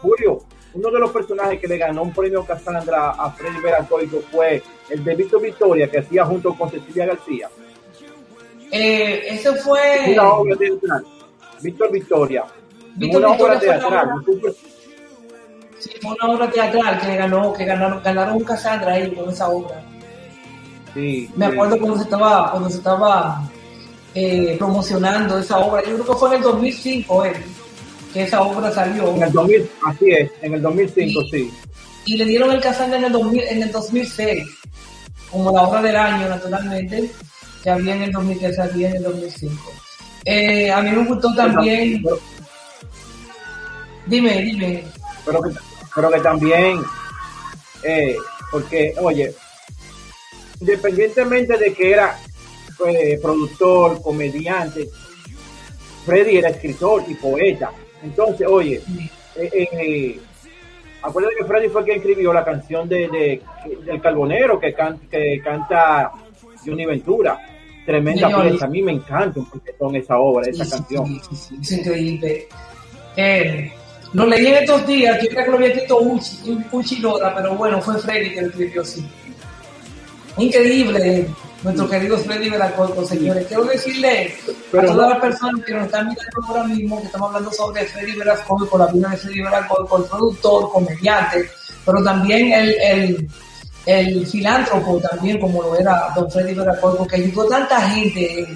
[0.00, 0.40] Julio,
[0.74, 5.04] uno de los personajes que le ganó un premio Cassandra a Freddy Veracoico fue el
[5.04, 7.48] de Víctor Victoria, que hacía junto con Cecilia García.
[8.70, 9.80] Eh, ese fue...
[10.12, 11.04] Una obra teatral.
[11.62, 12.44] Víctor Victoria.
[12.96, 14.08] Víctor una obra Victoria la teatral.
[14.08, 14.52] obra-
[15.78, 19.48] Sí, fue una obra teatral que ganó, que ganaron, ganaron un Cassandra ahí con esa
[19.48, 19.80] obra.
[20.92, 21.52] Sí, Me sí.
[21.52, 23.48] acuerdo cuando se estaba, cuando se estaba
[24.14, 25.82] eh, promocionando esa obra.
[25.84, 27.32] Yo creo que fue en el 2005 eh,
[28.12, 29.08] que esa obra salió.
[29.14, 31.50] En el 2000, así es, en el 2005, sí.
[32.06, 34.48] Y le dieron el Cassandra en el, 2000, en el 2006,
[35.30, 37.08] como la obra del año, naturalmente,
[37.62, 39.72] que había en el 2000, que salía en el 2005.
[40.24, 42.02] Eh, a mí me gustó también.
[42.02, 42.18] Pero,
[44.06, 44.84] Dime, dime.
[45.24, 45.50] pero que,
[45.94, 46.80] pero que también,
[47.82, 48.16] eh,
[48.50, 49.34] porque, oye,
[50.60, 52.18] independientemente de que era
[52.86, 54.88] eh, productor, comediante,
[56.06, 57.70] Freddy era escritor y poeta.
[58.02, 58.80] Entonces, oye,
[59.36, 60.20] eh, eh,
[61.02, 63.42] acuérdate que Freddy fue quien escribió la canción de, de-
[63.84, 66.12] del Carbonero que, can- que canta
[66.64, 67.40] Johnny Ventura.
[67.86, 68.48] Tremenda Señor.
[68.50, 69.40] pieza, a mí me encanta
[69.78, 71.06] con esa obra, esa Sí, sí, canción.
[71.06, 72.48] sí, sí, sí, es increíble.
[73.16, 73.72] Eh,
[74.12, 77.54] lo leí en estos días, yo creo que lo había escrito Uchi, Uchi Lora, pero
[77.56, 79.06] bueno, fue Freddy que lo escribió así.
[80.36, 81.26] Increíble,
[81.64, 83.46] nuestro querido Freddy Veracruz, señores.
[83.48, 84.32] Quiero decirle
[84.70, 87.84] Pero a todas las personas que nos están mirando ahora mismo que estamos hablando sobre
[87.86, 91.50] Freddy Veracruz, con la vida de Freddy Veracruz, con productor, comediante,
[91.84, 93.28] pero también el, el,
[93.88, 98.46] el filántropo también, como lo era don Freddy Veracruz, porque ayudó tanta gente.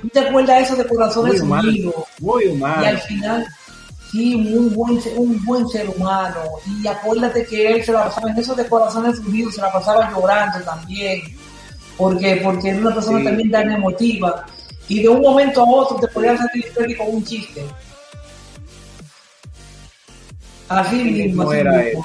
[0.00, 1.94] ¿Tú te acuerdas eso de Muy Corazones humano, Unidos?
[2.20, 2.86] muy Y humano.
[2.86, 3.46] al final,
[4.10, 6.40] sí, muy buen, un buen ser humano.
[6.82, 10.10] Y acuérdate que él se la pasaba en eso de corazones unidos, se la pasaba
[10.10, 11.20] llorando también.
[11.96, 13.24] Porque, porque era una persona Sí.
[13.26, 14.46] también tan emotiva.
[14.88, 17.62] Y de un momento a otro te podías salir Freddy con un chiste.
[20.68, 21.42] Así mismo.
[21.50, 22.04] así era mismo.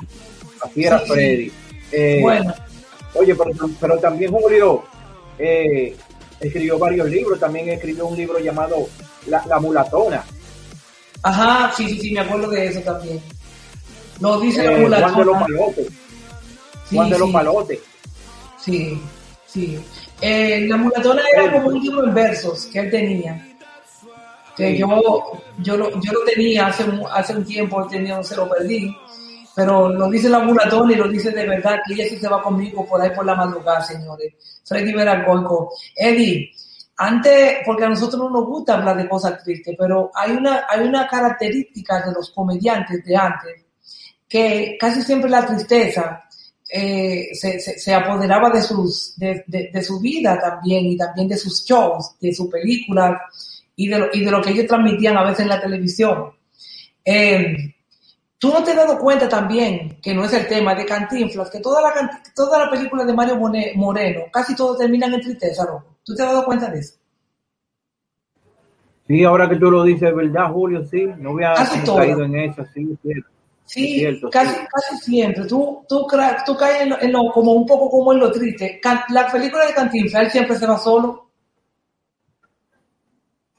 [0.61, 1.51] Así era Sí, sí.
[1.92, 2.54] Eh, Bueno,
[3.14, 4.84] Oye, pero, pero también Julio
[5.40, 5.96] eh,
[6.40, 7.40] escribió varios libros.
[7.40, 8.88] También escribió un libro llamado
[9.28, 10.24] La, La Mulatona.
[11.24, 13.20] ajá, sí, sí, sí, me acuerdo de eso también.
[14.20, 15.40] Nos dice la Eh, Juan de los mulatona.
[15.48, 15.88] Malotes.
[16.90, 17.34] Sí, Juan de los sí.
[17.34, 17.80] Malotes.
[18.60, 19.02] Sí,
[19.48, 19.80] sí.
[20.22, 23.44] Eh, la mulatona era como un libro en versos que él tenía.
[24.56, 24.88] Que yo,
[25.60, 28.96] yo, lo, yo lo tenía hace, un- hace un tiempo, tenía, se lo perdí.
[29.58, 32.43] Pero lo dice la mulatona y lo dice de verdad que ella sí se va
[32.43, 34.32] conmigo por ahí por la madrugada, señores.
[34.64, 35.74] Freddy Veracruz.
[35.95, 36.51] Eddie,
[36.97, 40.88] antes, porque a nosotros no nos gusta hablar de cosas tristes, pero hay una, hay
[40.88, 43.66] una característica de los comediantes de antes
[44.30, 46.24] que casi siempre la tristeza
[46.70, 51.30] eh, se, se, se apoderaba de sus de, de, de su vida también y también
[51.30, 55.18] de sus shows, de sus películas y de lo, y de lo que ellos transmitían
[55.18, 56.32] a veces en la televisión.
[57.03, 57.74] Eh,
[58.40, 61.60] Tú no te has dado cuenta también, que no es el tema, de Cantinflas, que
[61.60, 63.38] toda la, toda la película de Mario
[63.76, 65.98] Moreno, casi todos terminan en tristeza, loco.
[66.04, 66.96] ¿Tú te has dado cuenta de eso?
[69.08, 70.86] Sí, ahora que tú lo dices, ¿verdad, Julio?
[70.86, 71.54] Sí, no había
[71.86, 71.98] todo.
[71.98, 72.64] caído en eso.
[72.74, 73.30] Sí, es cierto.
[73.66, 74.68] Sí, Es cierto, casi, sí.
[74.72, 75.46] casi siempre.
[75.46, 76.08] Tú, tú,
[76.46, 78.80] tú caes en lo, en lo- como un poco como en lo triste.
[79.10, 81.30] La película de Cantinflas, él siempre se va solo,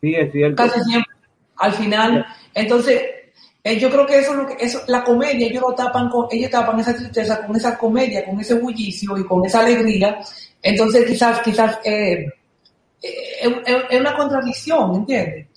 [0.01, 0.57] Sí, es cierto.
[0.57, 1.15] casi siempre,
[1.57, 2.27] al final.
[2.55, 3.03] Entonces,
[3.69, 6.27] eh, yo creo que eso es lo que, eso, la comedia, ellos lo tapan con,
[6.31, 10.21] ellos tapan esa tristeza con esa comedia, con ese bullicio y con esa alegría.
[10.63, 12.27] Entonces, quizás, quizás, eh,
[13.03, 15.49] eh, es, una contradicción, ¿entiendes?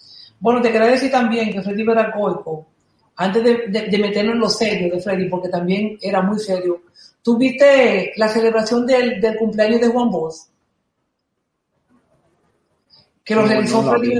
[0.42, 2.68] Bueno, te quería decir también que Freddy Veracoico,
[3.16, 6.82] antes de, de, de meternos en lo serio de Freddy, porque también era muy serio,
[7.22, 10.50] ¿tú viste la celebración del, del cumpleaños de Juan Bosch?
[13.24, 14.20] Que lo No, realizó no Freddy vi,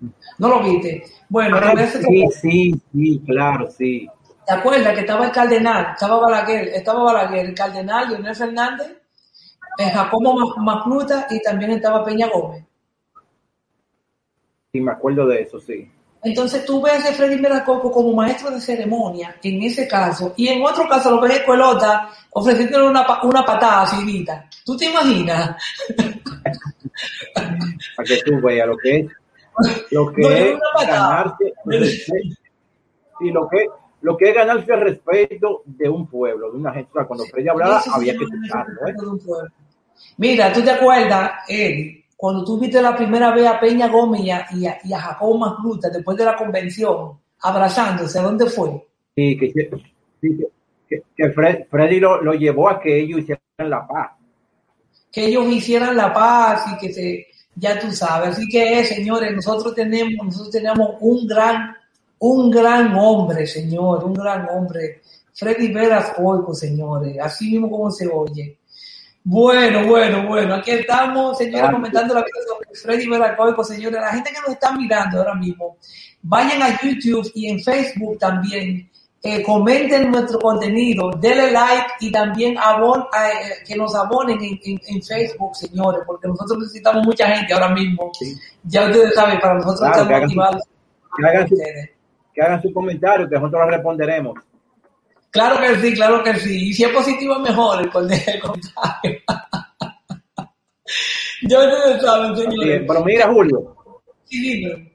[0.00, 0.08] no.
[0.08, 0.34] Veracoico.
[0.38, 1.04] ¿No lo viste?
[1.28, 4.08] Bueno, Ah, te a hacer- sí, sí, sí, claro, sí.
[4.46, 8.96] ¿Te acuerdas que estaba el cardenal, estaba Balaguer, estaba Balaguer, el cardenal Leonel Fernández,
[9.78, 12.64] el Jacobo Ma- Macluta y también estaba Peña Gómez?
[14.72, 15.90] Sí, me acuerdo de eso, sí.
[16.22, 20.62] Entonces tú ves a Freddy Meracoco como maestro de ceremonia en ese caso, y en
[20.62, 24.46] otro caso lo ves en Cuelota ofreciéndole una, una patada seguidita.
[24.64, 25.56] ¿Tú te imaginas?
[27.96, 29.06] Para que tú veas lo que es,
[29.90, 32.34] lo que No, es ganarse el respeto.
[33.18, 33.66] Sí, lo que,
[34.02, 36.90] lo que es ganarse el respeto de un pueblo, de una gente.
[37.06, 38.94] Cuando Freddy hablaba, había que escucharlo, ¿eh?
[40.16, 44.30] Mira, ¿tú te acuerdas, Eddie, cuando tú viste la primera vez a Peña Gómez y
[44.30, 48.70] a, y a, y a Jacobo Macluta después de la convención, abrazándose, ¿a dónde fue?
[49.14, 50.46] Sí, que, sí, que,
[50.88, 54.10] que- que Fred- Freddy lo, lo llevó a que ellos hicieran la paz.
[55.12, 58.30] que ellos hicieran la paz y que se, ya tú sabes.
[58.30, 61.76] Así que, señores, nosotros tenemos, nosotros tenemos un gran,
[62.18, 65.02] un gran hombre, señor, un gran hombre.
[65.34, 68.58] Freddy Veras Oico, señores, así mismo como se oye.
[69.22, 74.00] Bueno, bueno, bueno, aquí estamos, señores, comentando la vida sobre Freddy Veras Oico, señores.
[74.00, 75.76] La gente que nos está mirando ahora mismo,
[76.22, 78.89] vayan a YouTube y en Facebook también.
[79.22, 84.80] Eh, comenten nuestro contenido, denle like y también abon, eh, que nos abonen en, en-
[84.86, 88.10] en Facebook, señores, porque nosotros necesitamos mucha gente ahora mismo.
[88.18, 88.34] Sí.
[88.64, 90.62] Ya ustedes saben, para nosotros Claro, hagan- motivados.
[91.18, 91.56] que hagan su-.
[92.32, 94.34] Que hagan sus comentarios, que nosotros los responderemos.
[95.30, 96.68] Claro que sí, claro que sí.
[96.70, 98.52] Y si es positivo mejor el, comentario.
[101.48, 102.82] ya ustedes saben, señores.
[102.86, 103.76] Pero mira, Julio,
[104.24, 104.92] Sí, dime.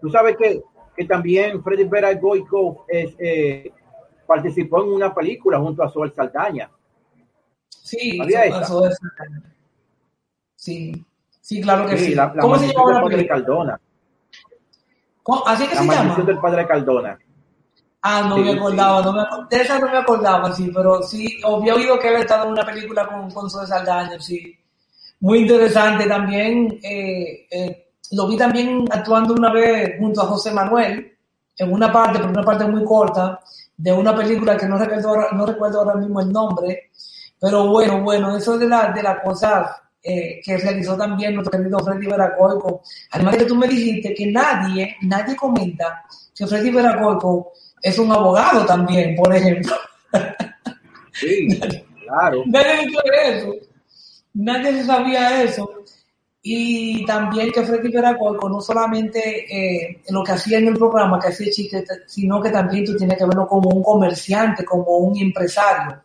[0.00, 0.60] tú sabes que,
[0.96, 3.72] que también Freddy Vera Goico es, eh,
[4.26, 6.70] participó en una película junto a Sol Saldaña.
[7.68, 8.98] Sí, ¿Sabía eso esa?
[10.56, 11.04] Sí,
[11.40, 12.06] sí, claro que sí.
[12.06, 13.38] Sí, la, la ¿Cómo se llama la padre película?
[13.38, 13.80] Cardona.
[15.22, 15.46] ¿Cómo?
[15.46, 16.26] ¿Así que La se maldición llama?
[16.26, 17.18] del padre Cardona.
[18.02, 19.48] Ah, no Sí, me acordaba, no me acordaba.
[19.50, 22.64] De esa no me acordaba, sí, pero sí, había oído que él estaba en una
[22.66, 24.54] película con, con Zoe Saldaña, sí.
[25.20, 26.78] Muy interesante también.
[26.82, 31.12] eh, eh, lo vi también actuando una vez junto a José Manuel,
[31.56, 33.40] en una parte, pero una parte muy corta,
[33.76, 36.90] de una película que no recuerdo ahora, no recuerdo ahora mismo el nombre.
[37.40, 39.68] Pero bueno, bueno, eso de la, de las cosas
[40.02, 42.82] eh, que realizó también nuestro querido Freddy Veracoico.
[43.10, 48.12] Además de que tú me dijiste que nadie, nadie comenta que Freddy Veracoico es un
[48.12, 49.74] abogado también, por ejemplo.
[51.12, 51.48] Sí,
[52.06, 52.42] claro.
[52.46, 52.86] Nadie
[53.24, 53.54] eso.
[54.34, 55.70] Nadie se sabía eso.
[56.46, 61.28] Y también que Freddy Veracoico no solamente eh, lo que hacía en el programa, que
[61.28, 66.02] hacía chistes, sino que también tú tienes que verlo como un comerciante, como un empresario,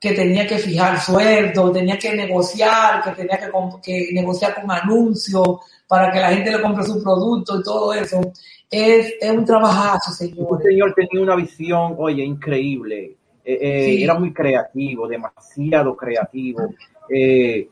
[0.00, 3.50] que tenía que fijar sueldo, tenía que negociar, que tenía que,
[3.82, 5.48] que negociar con anuncios
[5.88, 8.20] para que la gente le compre su producto y todo eso.
[8.70, 10.62] Es, es un trabajazo, Este señores.
[10.62, 13.16] señor tenía una visión, oye, increíble.
[13.44, 14.04] Eh, eh, Sí.
[14.04, 16.60] Era muy creativo, demasiado creativo.
[17.12, 17.68] Eh,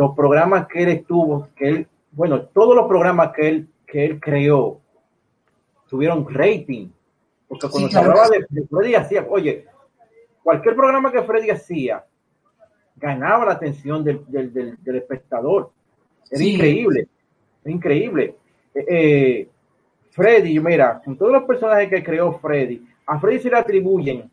[0.00, 4.18] los programas que él estuvo, que él, bueno, todos los programas que él, que él
[4.18, 4.80] creó
[5.88, 6.88] tuvieron rating.
[7.46, 9.66] Porque cuando Sí, se hablaba de, de Freddy hacía, oye,
[10.42, 12.02] cualquier programa que Freddy hacía
[12.96, 15.70] ganaba la atención del, del, del- del espectador.
[16.30, 16.54] Era Sí.
[16.54, 17.08] increíble,
[17.66, 18.36] increíble.
[18.74, 19.48] Eh, eh,
[20.12, 24.30] Freddy, mira, con todos los personajes que creó Freddy, a Freddy se le atribuyen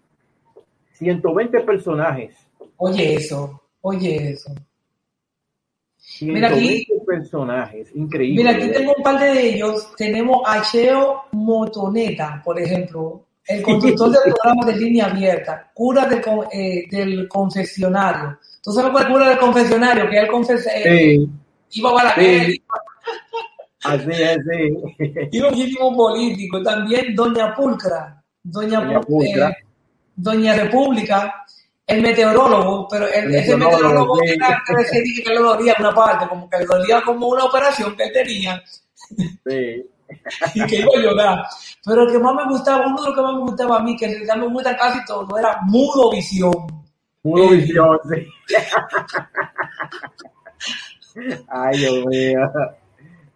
[0.94, 2.36] 120 personajes.
[2.78, 4.54] Oye eso, oye eso.
[6.10, 8.44] 120 Mira aquí- personajes, increíble.
[8.44, 9.94] Mira, aquí tengo un par de ellos.
[9.98, 16.22] Tenemos a Cheo Motoneta, por ejemplo, el conductor del programa de línea abierta, cura del,
[16.22, 18.40] con- eh, del confesionario.
[18.64, 20.10] ¿Tú sabes cuál es el cura del confesionario?
[20.10, 21.18] Que él confes eh,
[21.70, 22.64] Sí, iba a Balaguer, Sí.
[23.84, 24.98] así es, sí.
[25.32, 26.64] iba muchísimo político.
[26.64, 29.50] También Doña Pulcra, Doña, Doña Pu- Pulcra.
[29.50, 29.56] eh,
[30.16, 31.46] Doña República,
[31.88, 34.34] el meteorólogo, pero el, El ese meteorólogo, sí.
[34.34, 38.04] era que que le dolía una parte, como que le dolía como una operación que
[38.04, 38.62] él tenía.
[39.46, 39.90] sí.
[40.54, 41.46] y que iba a llorar.
[41.86, 43.96] Pero el que más me gustaba, uno de los que más me gustaba a mí,
[43.96, 46.54] que en realidad me gusta casi todo, era Mudo Visión.
[47.24, 47.50] Eh.
[47.52, 48.28] visión, sí.
[51.50, 52.40] Ay, Dios mío.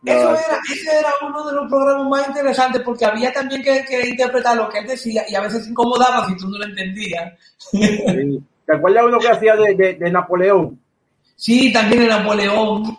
[0.04, 3.86] No, Eso era, ese era uno de los programas más interesantes porque había también que,
[3.88, 7.34] que interpretar lo que él decía y a veces incomodaba si tú no lo entendías.
[7.58, 8.42] sí.
[8.66, 10.80] ¿Te acuerdas uno que hacía de, de, de Napoleón?
[11.36, 12.98] Sí, también el Napoleón.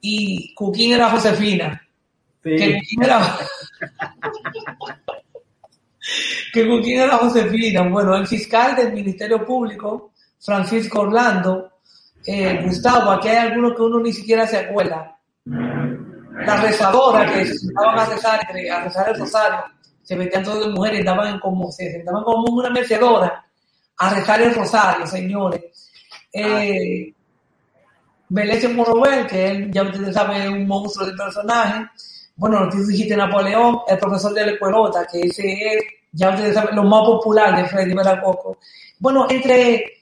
[0.00, 1.80] y Cuquín era Josefina.
[2.42, 2.56] Sí.
[2.56, 3.20] Que Cuquín era...
[6.52, 7.82] que Cuquín era Josefina.
[7.82, 11.70] Bueno, el fiscal del Ministerio Público, Francisco Orlando,
[12.26, 15.16] eh, Gustavo, aquí hay algunos que uno ni siquiera se acuerda.
[16.34, 19.64] La rezadora que se sentaban a rezar, a rezar el rosario,
[20.02, 23.44] se metían todas las mujeres, daban como, se sentaban como una mecedora
[23.98, 25.90] a rezar el rosario, señores.
[26.32, 27.12] Eh,
[28.30, 31.86] Morobel, que él, ya ustedes saben, es un monstruo de personaje.
[32.36, 36.74] Bueno, tú dijiste Napoleón, el profesor de la escuelota, que ese es, ya ustedes saben,
[36.74, 38.58] lo más popular de Freddy Veracoco.
[38.98, 40.01] Bueno, entre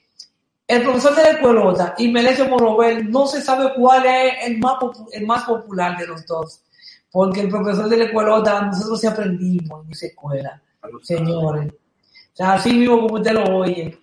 [0.71, 4.77] el profesor de la escuelota y Melesio Morobel, no se sabe cuál es el más,
[5.11, 6.63] el más popular de los dos.
[7.11, 10.63] Porque el profesor de la escuelota, nosotros sí aprendimos en esa escuela,
[11.03, 11.73] señores.
[11.73, 13.99] O sea, así mismo como usted lo oye.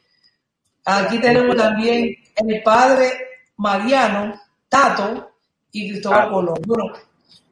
[0.84, 3.14] Aquí tenemos también el padre
[3.56, 4.34] Mariano,
[4.68, 5.32] Tato
[5.72, 6.32] y Cristóbal Tato.
[6.34, 6.58] Colón.
[6.66, 6.84] Bueno,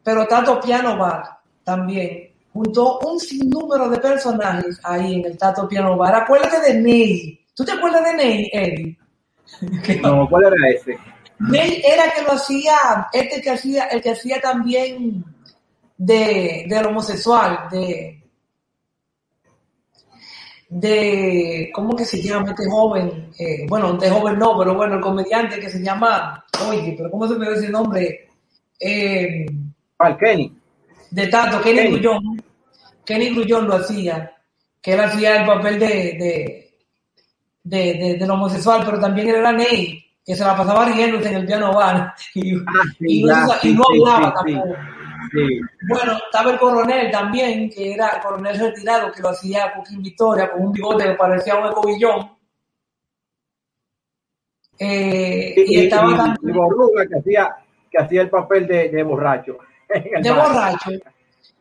[0.04, 2.32] pero Tato Piano Bar también.
[2.52, 6.16] Junto un sinnúmero de personajes ahí en el Tato Piano Bar.
[6.16, 7.46] Acuérdate de Ney.
[7.54, 8.98] ¿Tú te acuerdas de Ney, Eddie?
[10.02, 10.98] No, ¿cuál era ese?
[11.40, 15.24] Ney era que lo hacía, este que hacía, el que hacía también
[15.98, 18.24] de, del homosexual, de,
[20.70, 23.32] de, ¿cómo que se llama este joven?
[23.38, 27.28] Eh, bueno, de joven no, pero bueno, el comediante que se llama, oye, pero ¿cómo
[27.28, 28.30] se me dice el nombre?
[28.80, 29.46] Eh,
[30.00, 30.58] Al Kenny.
[31.12, 31.92] de tanto, Kenny Kenny.
[32.00, 32.44] Grullón,
[33.06, 34.36] Kenny Grullón lo hacía,
[34.82, 36.65] que él hacía el papel de, de,
[37.66, 41.46] de, de- del homosexual, pero también era Ney, que se la pasaba riéndose en el
[41.46, 42.62] piano bar, y, Ah,
[43.00, 44.76] y sí, no, ya, y sí, no hablaba sí, tampoco.
[45.90, 50.50] Bueno, estaba el coronel también, que era el coronel retirado, que lo hacía Coquín Victoria,
[50.52, 52.32] con un bigote que parecía un ecobillón.
[54.80, 57.56] Eh, Y, y y- estaba y- también y Borruga que hacía,
[57.92, 59.58] que hacía el papel de, de borracho.
[60.22, 60.48] De bar.
[60.50, 60.92] borracho.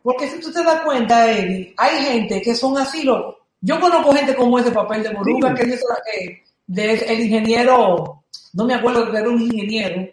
[0.03, 3.43] Porque si tú te das cuenta, Eddie, hay gente que son así, loco.
[3.67, 5.62] Yo conozco gente como ese papel de Boruga, Sí.
[5.65, 10.07] que que, de el ingeniero, no me acuerdo que era un ingeniero,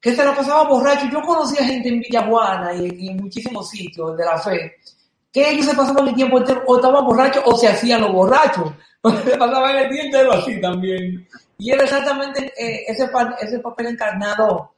[0.00, 1.06] que se la pasaba borracho.
[1.12, 4.76] Yo conocía gente en Villajuana y, y en muchísimos sitios de la fe,
[5.30, 8.72] que ellos se pasaban el tiempo entero, o estaban borrachos o se hacían los borrachos.
[9.24, 11.28] se pasaban el entero así también.
[11.58, 13.06] Y era exactamente eh, ese,
[13.42, 14.72] ese papel encarnado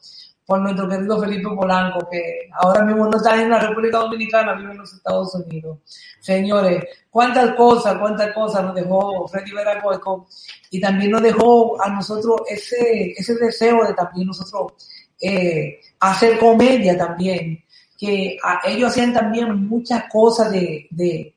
[0.46, 4.72] por nuestro querido Felipe Polanco, que ahora mismo no está en la República Dominicana, vive
[4.72, 5.78] en los Estados Unidos.
[6.20, 10.26] Señores, cuántas cosas, cuántas cosas nos dejó Freddy Veracoico
[10.70, 14.72] y también nos dejó a nosotros ese, ese deseo de también nosotros
[15.20, 17.64] eh, hacer comedia también,
[17.98, 18.36] que
[18.66, 21.34] ellos hacían también muchas cosas de, de,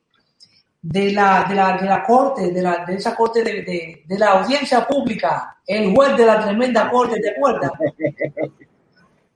[0.82, 4.18] de la, de la, de la corte, de, la, de esa corte de, de, de
[4.18, 7.70] la audiencia pública, el juez de la tremenda corte, ¿te acuerdas?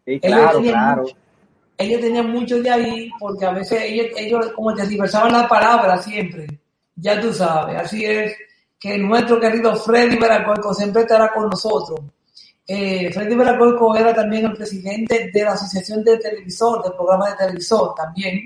[0.04, 1.02] Sí, Ellos claro, tenían claro.
[1.02, 1.16] mucho-
[1.78, 6.04] ellos tenían mucho de ahí porque a veces ellos, ellos como te diversaban las palabras
[6.04, 6.46] siempre.
[6.96, 8.34] Ya tú sabes, así es
[8.78, 12.00] que nuestro querido Freddy Veracoico siempre estará con nosotros.
[12.66, 17.36] Eh, Freddy Veracoico era también el presidente de la Asociación de Televisor, del programa de
[17.36, 18.40] televisor también.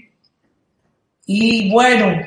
[1.26, 2.20] Y bueno,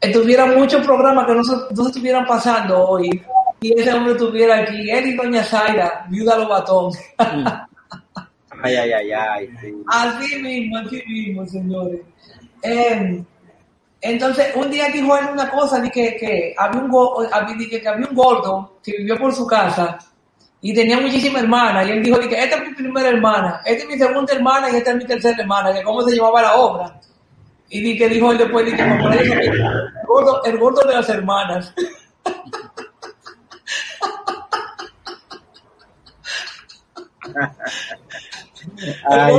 [0.00, 3.08] estuviera muchos programas que no se, no se estuvieran pasando hoy.
[3.60, 6.92] Y ese hombre estuviera aquí, él y Doña Zaira, viuda Lobatón.
[8.64, 9.48] Ay, ay, ay, ay.
[9.60, 9.74] sí.
[9.88, 12.00] Así mismo, así mismo, señores.
[12.62, 13.22] Eh,
[14.00, 17.26] entonces, un día dijo él una cosa, de que, que, había un go-
[17.68, 19.98] que, que había un gordo que vivió por su casa
[20.60, 21.86] y tenía muchísimas hermanas.
[21.88, 24.70] Y él dijo, de que esta es mi primera hermana, esta es mi segunda hermana
[24.70, 27.00] y esta es mi tercera hermana, que cómo se llevaba la obra.
[27.68, 29.62] Y di que dijo él después, de que el
[30.06, 31.74] gordo, el gordo de las hermanas.
[39.10, 39.34] Ay.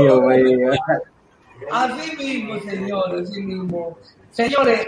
[1.71, 3.97] Así mismo, señores, así mismo.
[4.31, 4.88] Señores,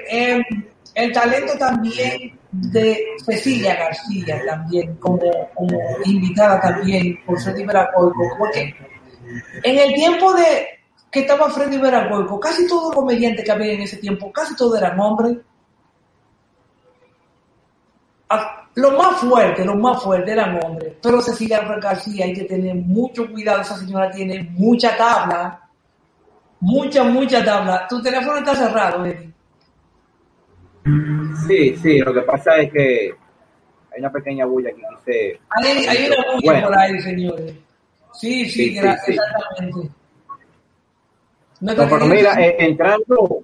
[0.95, 5.21] el talento también de Cecilia García, también como,
[6.05, 8.75] invitada también por Freddy Veracoico, porque
[9.63, 10.67] en el tiempo de
[11.11, 14.77] que estaba Freddy Veracoico, casi todos los comediantes que había en ese tiempo, casi todos
[14.77, 15.37] eran hombres.
[18.77, 23.27] Lo más fuerte, lo más fuerte eran hombres, pero Cecilia García hay que tener mucho
[23.27, 25.67] cuidado, esa señora tiene mucha tabla,
[26.59, 27.87] mucha, mucha tabla.
[27.89, 29.33] Tu teléfono está cerrado, Eddie.
[31.47, 33.15] Sí, sí, lo que pasa es que
[33.91, 35.39] hay una pequeña bulla que quise.
[35.49, 36.67] Hay, hay una bulla Bueno.
[36.67, 37.53] por ahí, señores.
[38.13, 39.11] Sí, sí, Sí, que sí, sí.
[39.13, 39.89] exactamente.
[41.61, 43.43] No, pero mira, eh, entrando,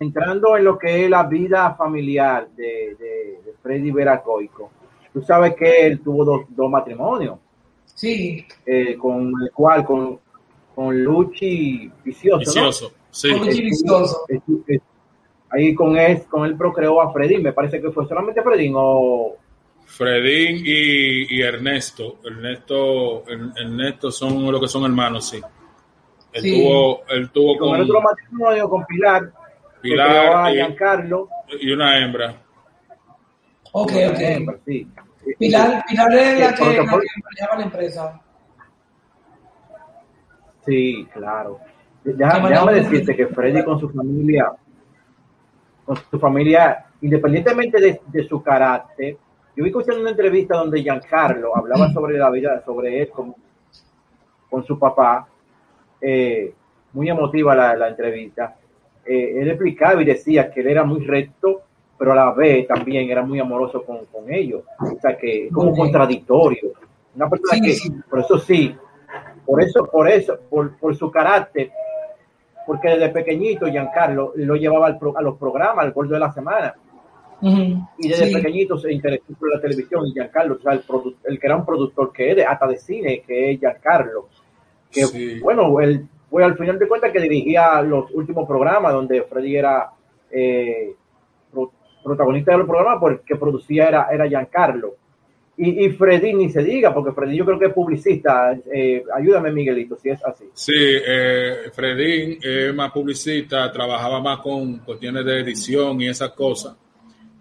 [0.00, 3.17] entrando en lo que es la vida familiar de, de,
[3.62, 4.70] Freddy Veracoico,
[5.12, 7.38] tú sabes que él tuvo dos, dos matrimonios,
[7.84, 10.20] sí, eh, con el cual, con,
[10.74, 12.38] con Luchi Vicioso.
[12.40, 13.30] Vicioso, sí.
[13.30, 14.18] Con Luchi Vicioso.
[15.50, 19.34] Ahí con él, con él procreó a Freddy, me parece que fue solamente Freddy o
[19.86, 22.16] Fredín y, y Ernesto.
[22.22, 25.40] Ernesto, Er- Ernesto son lo que son hermanos, sí.
[26.34, 26.60] Él Sí.
[26.62, 29.32] tuvo, él tuvo con el con otro matrimonio con Pilar,
[29.80, 31.28] Pilar y- Giancarlo.
[31.58, 32.42] y una hembra.
[33.72, 34.20] Ok, ok.
[34.20, 34.86] hembra, sí.
[35.38, 38.20] Pilar, Pilar es la que, la que manejaba la empresa.
[40.64, 41.60] Sí, claro.
[42.04, 42.72] Déjame onda.
[42.72, 44.52] decirte que Freddy con su familia,
[45.84, 49.16] con su familia, independientemente de, de su carácter,
[49.56, 53.34] yo vi escuchando una entrevista donde Giancarlo hablaba sobre la vida, sobre él con,
[54.48, 55.28] con su papá,
[56.00, 56.54] eh,
[56.92, 58.56] muy emotiva la, la entrevista.
[59.04, 61.62] Eh, él explicaba y decía que él era muy recto,
[61.98, 64.62] pero a la vez también era muy amoroso con, con ellos.
[64.78, 66.72] O sea que es como contradictorio.
[67.16, 67.92] Una persona Sí, que, sí.
[68.08, 68.76] por eso sí,
[69.44, 71.70] por eso, por eso, por, por su carácter,
[72.66, 76.32] porque desde pequeñito Giancarlo lo llevaba al pro- a los programas, al gordo de la
[76.32, 76.74] semana,
[77.40, 78.34] y desde Sí.
[78.34, 80.82] pequeñito se interesó por la televisión y Giancarlo, o sea, el,
[81.24, 84.28] el que era un productor que es, hasta de cine, que es Giancarlo,
[84.90, 89.56] que bueno, él fue al final de cuentas que dirigía los últimos programas donde Freddy
[89.56, 89.90] era
[90.30, 90.94] eh,
[92.08, 94.96] protagonista de los programas, porque producía era, era Giancarlo.
[95.56, 98.56] Y, y Freddy ni se diga, porque Freddy yo creo que es publicista.
[98.72, 100.44] Eh, ayúdame, Miguelito, si es así.
[100.54, 106.76] Sí, eh, Fredín es más publicista, trabajaba más con cuestiones de edición y esas cosas.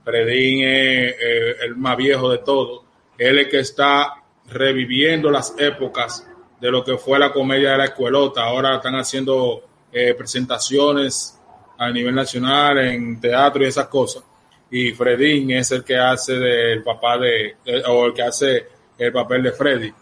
[0.04, 2.82] Fredín es eh, el más viejo de todos.
[3.18, 4.16] Él es que está
[4.50, 6.28] reviviendo las épocas
[6.60, 8.44] de lo que fue la comedia de la escuelota.
[8.44, 9.62] Ahora están haciendo
[9.92, 11.40] eh, presentaciones
[11.78, 14.24] a nivel nacional en teatro y esas cosas.
[14.72, 17.56] Y Fredín es el que hace del papá de,
[17.88, 19.94] o el que hace el papel de Freddy.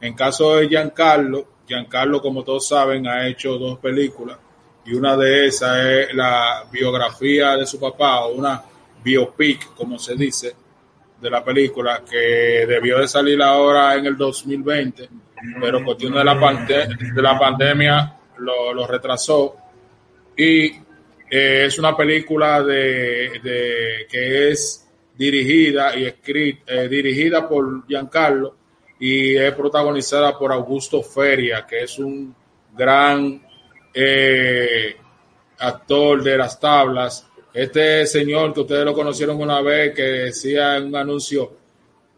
[0.00, 4.36] En caso de Giancarlo, Giancarlo, como todos saben, ha hecho dos películas
[4.84, 8.62] y una de esas es la biografía de su papá o una
[9.02, 10.54] biopic, como se dice,
[11.20, 15.08] de la película que debió de salir ahora en el 2020,
[15.60, 19.56] pero cuestión de la, pande- de la pandemia lo, lo retrasó
[20.36, 20.72] y
[21.34, 28.56] eh, es una película de, de- que es dirigida y escrita eh, dirigida por Giancarlo
[29.00, 32.34] y es protagonizada por Augusto Feria que es un
[32.76, 33.42] gran
[33.94, 34.96] eh,
[35.58, 37.26] actor de las tablas.
[37.52, 41.52] Este señor que ustedes lo conocieron una vez que decía en un anuncio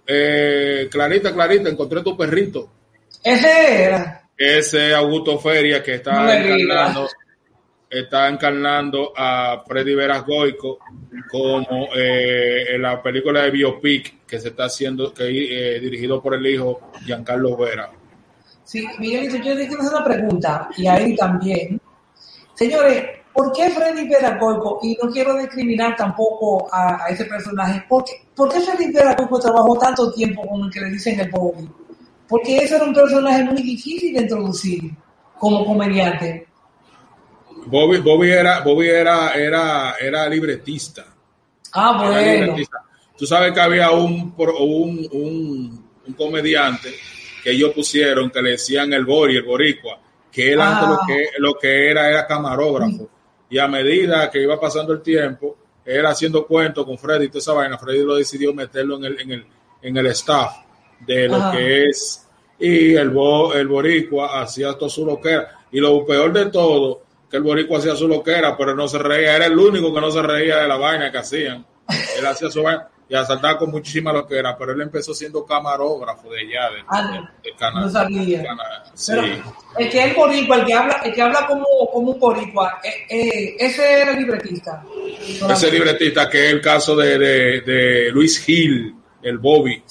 [0.06, 2.70] eh, Clarita Clarita encontré tu perrito
[3.22, 4.28] Ese era.
[4.36, 7.08] ese Augusto Feria que está encarnando,
[7.89, 10.78] está encarnando a Freddy Veras Goico
[11.30, 15.24] como eh, en la película de biopic que se está haciendo, que
[15.76, 17.91] eh, dirigido por el hijo Giancarlo Vera.
[18.64, 21.80] Sí, Miguelito, yo le quiero hacer una pregunta, y a él también.
[22.55, 28.61] Señores, ¿por qué Freddy Veragoico, y no quiero discriminar tampoco a, ese personaje, ¿por qué,
[28.61, 31.68] Freddy Veragoico trabajó tanto tiempo con el que le dicen el Bobby?
[32.26, 34.91] Porque ese era un personaje muy difícil de introducir
[35.39, 36.47] como comediante.
[37.66, 41.04] Bobby, Bobby era, Bobby era, era, era libretista.
[41.72, 42.40] Ah, Era bueno.
[42.46, 42.78] libretista.
[43.16, 46.94] Tú sabes que había un, un, un, un comediante
[47.42, 49.98] que ellos pusieron que le decían el Bori, el Boricua,
[50.30, 51.04] que él antes lo Ah.
[51.06, 53.08] que, lo que era era camarógrafo.
[53.50, 57.38] Y a medida que iba pasando el tiempo, él haciendo cuentos con Freddy y toda
[57.38, 59.46] esa vaina, Freddy lo decidió meterlo en el, en el,
[59.82, 60.56] en el staff
[61.00, 61.52] de lo Ajá.
[61.52, 62.26] que es.
[62.58, 65.66] Y el, bo, el Boricua hacía todo su loquera.
[65.70, 67.03] Y lo peor de todo,
[67.35, 69.35] que el Boricua hacía su loquera, pero no se reía.
[69.35, 71.66] Era el único que no se reía de la vaina que hacían.
[72.16, 76.39] Él hacía su vaina y asaltaba con muchísima loquera, pero él empezó siendo camarógrafo de
[76.43, 77.30] allá, de, Ah, de- no.
[77.43, 78.39] de Cana- No sabía.
[78.39, 79.12] de Cana- sí.
[79.76, 83.05] El que es boricua, el que habla, el que habla como, como un boricua, eh,
[83.11, 84.85] eh, ese era el libretista.
[85.51, 89.82] Ese libretista que es el caso de, de, Luis Gil, el Bobby.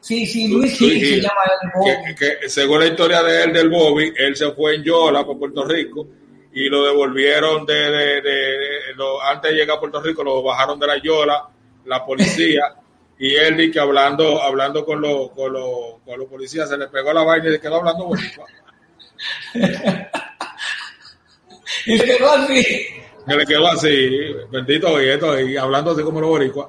[0.00, 2.14] Sí, sí, Luis Gil se llama el Bobby.
[2.14, 5.36] que, que según la historia de él, del Bobby, él se fue en Yola para
[5.36, 6.06] Puerto Rico
[6.54, 10.42] y lo devolvieron de, de- de- de- lo- antes de llegar a Puerto Rico, lo
[10.42, 11.48] bajaron de la Yola,
[11.84, 12.74] la policía,
[13.18, 17.12] y él que hablando, hablando con los, con los, con los policías, se le pegó
[17.12, 18.46] la vaina y se quedó hablando boricua.
[21.86, 22.62] Y se quedó así.
[23.26, 26.68] Se le quedó así, bendito y esto, y hablando así como los boricuas.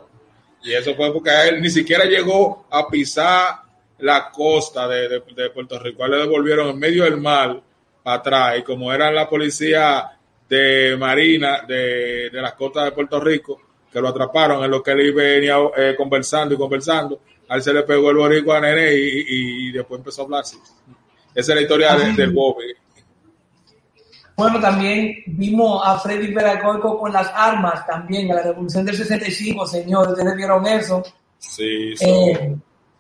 [0.63, 3.55] Y eso fue porque él ni siquiera llegó a pisar
[3.99, 6.03] la costa de, de- de Puerto Rico.
[6.03, 7.61] A él le devolvieron en medio del mar
[8.05, 8.59] atrás.
[8.59, 10.09] Y como eran la policía
[10.47, 13.59] de Marina de, de las costas de Puerto Rico,
[13.91, 17.73] que lo atraparon en lo que él venía eh, conversando y conversando, a él se
[17.73, 20.57] le pegó el boricua a Nene y, y- y después empezó a hablar así.
[21.33, 22.65] Esa es la historia de- del Bobby.
[24.37, 29.65] Bueno, también vimos a Freddy Veragoico con las armas también, en la revolución del 65,
[29.65, 31.01] señor, ustedes vieron eso.
[31.37, 32.55] Sí, hizo, Eh,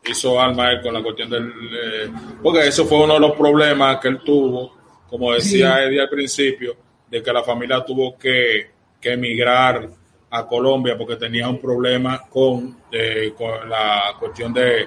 [0.05, 1.43] hizo alma él con la cuestión del...
[1.49, 4.77] eh, porque eso fue uno de los problemas que él tuvo,
[5.09, 5.83] como decía Sí.
[5.83, 6.75] Eddie al principio,
[7.09, 8.67] de que la familia tuvo que,
[8.99, 9.87] que emigrar
[10.31, 14.85] a Colombia porque tenía un problema con, eh, con la cuestión de,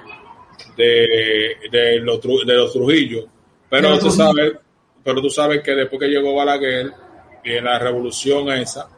[0.75, 3.25] de, de los, de los Trujillo.
[3.69, 4.53] Pero tú sabes,
[5.03, 6.91] pero tú sabes que después que llegó Balaguer
[7.43, 8.89] y en la revolución esa,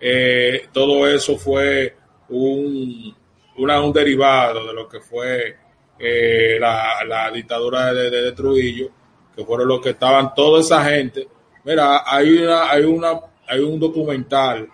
[0.00, 1.94] eh, todo eso fue
[2.30, 3.14] un,
[3.58, 5.56] una- un derivado de lo que fue
[5.98, 8.88] eh, la, la dictadura de, de- de Trujillo,
[9.40, 11.26] que fueron los que estaban toda esa gente.
[11.64, 14.68] Mira, hay una, hay una, hay un documental,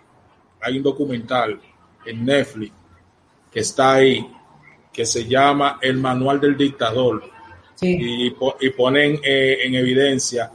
[0.61, 1.59] hay un documental
[2.05, 2.73] en Netflix
[3.51, 4.27] que está ahí,
[4.91, 7.23] que se llama El Manual del Dictador
[7.75, 10.51] sí, y, y ponen eh, en evidencia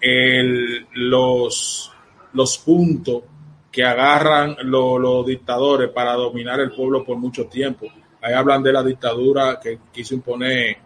[0.00, 1.90] el- los,
[2.34, 3.22] los puntos
[3.72, 7.86] que agarran lo- los dictadores para dominar el pueblo por mucho tiempo.
[8.22, 10.76] Ahí hablan de la dictadura que quiso imponer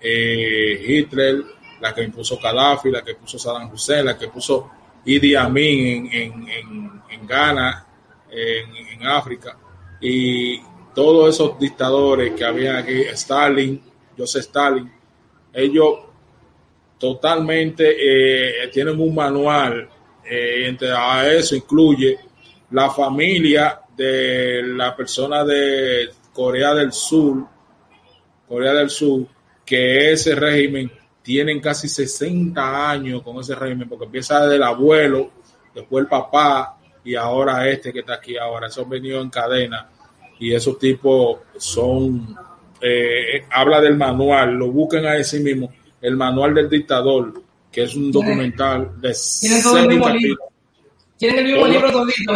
[0.00, 1.42] eh, Hitler,
[1.80, 4.70] la que impuso Gaddafi, la que impuso Saddam Hussein, la que puso
[5.04, 7.86] Idi Amin en, en, en, en Ghana,
[8.30, 9.56] en, en África,
[10.00, 10.60] y
[10.94, 13.80] todos esos dictadores que había aquí, Stalin,
[14.16, 14.90] Joseph Stalin,
[15.52, 15.98] ellos
[16.98, 19.88] totalmente eh, tienen un manual,
[20.24, 22.18] eh, entre a eso incluye
[22.70, 27.46] la familia de la persona de Corea del Sur,
[28.48, 29.26] Corea del Sur,
[29.64, 30.90] que ese régimen
[31.24, 35.30] tienen casi 60 años con ese régimen, porque empieza desde el abuelo,
[35.74, 38.66] después el papá y ahora este que está aquí ahora.
[38.68, 39.88] Eso han venido en cadena
[40.38, 42.36] y esos tipos son,
[42.80, 45.72] eh, habla del manual, lo busquen a sí mismo,
[46.02, 47.32] el manual del dictador,
[47.72, 50.20] que es un documental de tienen todo el seis mismo capítulos.
[50.22, 50.44] libro.
[51.16, 51.72] Tienen el mismo Todo.
[51.72, 52.34] libro todito.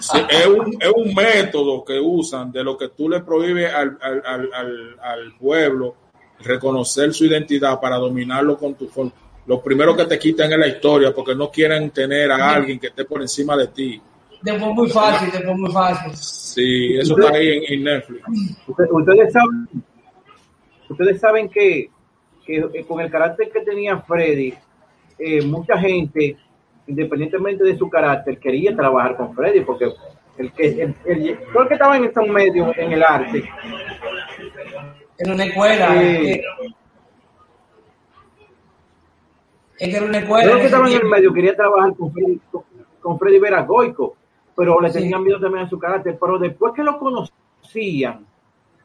[0.00, 3.98] Sí, es, un, es un método que usan de lo que tú le prohíbes al,
[4.02, 4.22] al,
[4.52, 5.96] al, al pueblo
[6.40, 9.12] reconocer su identidad para dominarlo con tu forma.
[9.46, 12.88] Lo primero que te quitan es la historia porque no quieren tener a alguien que
[12.88, 14.00] esté por encima de ti.
[14.42, 16.12] Después muy fácil, después muy fácil.
[16.14, 18.22] Sí, eso está ahí en, en Netflix.
[18.68, 19.68] Usted- ustedes saben,
[20.88, 21.90] ustedes saben que,
[22.46, 24.54] que, eh, con el carácter que tenía Freddy,
[25.18, 26.36] eh, mucha gente,
[26.86, 29.90] independientemente de su carácter, quería trabajar con Freddy, porque
[30.36, 33.42] el que, el, el- todo el que estaba en estos medios, en el arte,
[35.18, 35.88] En una escuela.
[36.00, 36.40] Sí.
[39.78, 40.52] Es que, era una escuela.
[40.52, 42.40] en que estaba en el medio quería trabajar con Freddy,
[43.00, 44.16] con, Freddy Veragoico,
[44.56, 44.98] pero le Sí.
[45.00, 48.26] tenían miedo también a su carácter, pero después que lo conocían,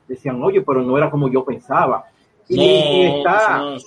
[0.07, 2.05] decían, oye, pero no era como yo pensaba.
[2.47, 3.57] Y, y está...
[3.59, 3.77] no,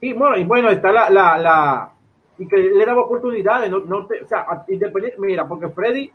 [0.00, 1.90] Sí, bueno, y bueno, está la, la, la,
[2.36, 6.12] y que le daba oportunidades, no, no te- o sea, independiente, mira, porque Freddy,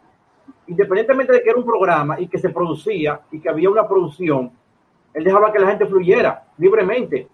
[0.70, 4.52] independientemente de que era un programa y que se producía y que había una producción,
[5.14, 7.28] él dejaba que la gente fluyera libremente.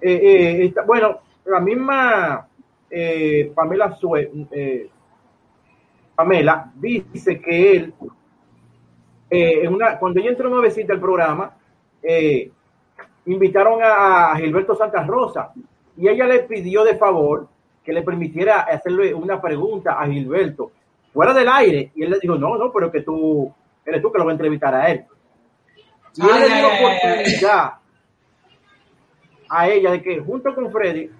[0.00, 2.46] Eh, eh, bueno, la misma
[2.90, 4.90] eh, Pamela Sue, eh,
[6.14, 7.94] Pamela dice que él,
[9.30, 11.56] en una, cuando ella entró nuevecita al programa,
[13.24, 15.52] invitaron a, a Gilberto Santa Rosa
[15.96, 17.48] y ella le pidió de favor
[17.82, 20.72] que le permitiera hacerle una pregunta a Gilberto
[21.12, 21.92] fuera del aire.
[21.94, 23.52] Y él le dijo no, no, pero que tú
[23.84, 25.04] eres tú que lo va a entrevistar a él
[26.16, 27.72] y él Ay, le dio ay, ay, oportunidad
[29.48, 31.10] a ella de que junto con Freddy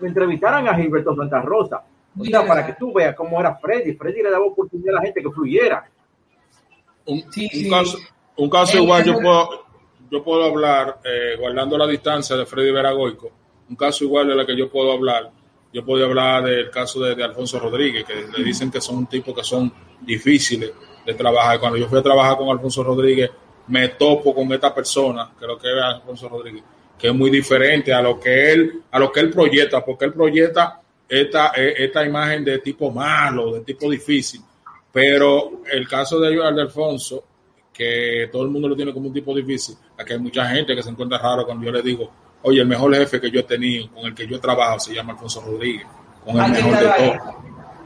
[0.00, 1.82] me entrevistaran a Gilberto Santa Rosa.
[2.18, 3.94] O sea, para que tú veas cómo era Freddy.
[3.94, 5.88] Freddy le daba oportunidad a la gente que fluyera.
[7.06, 7.70] Un, Sí, un sí.
[7.70, 7.98] caso,
[8.36, 9.48] un caso Eh, igual yo eso- puedo,
[10.10, 13.30] yo puedo hablar, eh, guardando la distancia de Freddy Veragoico,
[13.68, 15.30] un caso igual de la que yo puedo hablar,
[15.72, 19.34] yo puedo hablar del caso de, de Alfonso Rodríguez, que le dicen que son tipos
[19.34, 20.72] que son difíciles
[21.04, 21.60] de trabajar.
[21.60, 23.30] Cuando yo fui a trabajar con Alfonso Rodríguez,
[23.68, 26.62] me topo con esta persona, lo que es Alfonso Rodríguez,
[26.98, 30.12] que es muy diferente a lo que él, a lo que él proyecta, porque él
[30.12, 34.40] proyecta esta, eh, esta imagen de tipo malo, de tipo difícil.
[34.92, 37.24] Pero el caso de de Alfonso,
[37.72, 40.82] que todo el mundo lo tiene como un tipo difícil, aquí hay mucha gente que
[40.82, 42.10] se encuentra raro cuando yo le digo,
[42.42, 44.94] oye, el mejor jefe que yo he tenido, con el que yo he trabajado, se
[44.94, 45.86] llama Alfonso Rodríguez,
[46.24, 47.10] con el Hay que mejor de estar ahí.
[47.18, 47.34] todos.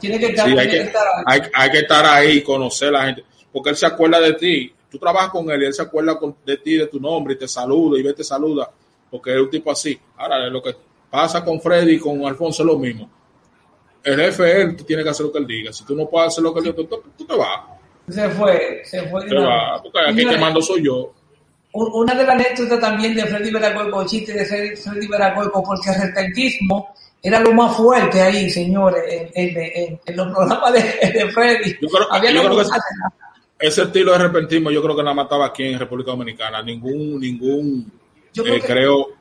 [0.01, 1.25] Tiene que estar, Sí, hay que, que estar ahí.
[1.27, 4.75] hay, hay que estar ahí, conocer a la gente, porque él se acuerda de ti.
[4.91, 7.49] Tú trabajas con él y él se acuerda de ti, de tu nombre, y te
[7.49, 8.69] saluda y ve, te saluda,
[9.11, 9.99] porque es un tipo así.
[10.17, 10.75] Ahora, lo que
[11.11, 13.09] pasa con Freddy y con Alfonso es lo mismo.
[14.05, 15.73] El jefe él, tú tienes que hacer lo que él diga.
[15.73, 17.61] Si tú no puedes hacer lo que él diga, tú, tú- tú te vas.
[18.09, 19.25] Se fue, se fue.
[19.29, 19.81] Te vas.
[19.81, 21.13] Porque aquí Señores, que mando soy yo.
[21.73, 24.45] Un- Una de las anécdotas también de Freddy Veragoico, chiste de
[24.77, 30.17] Freddy Veragoico, porque el retentismo era lo más fuerte ahí, señores, en, en- en- en
[30.17, 30.81] los programas de,
[31.13, 31.77] de Freddy.
[31.81, 35.15] Yo creo, Había yo que creo que ese, estilo de repentismo yo creo que nada
[35.15, 36.63] mataba aquí en República Dominicana.
[36.63, 37.93] Ningún, ningún,
[38.33, 39.15] Yo eh, creo que- creo que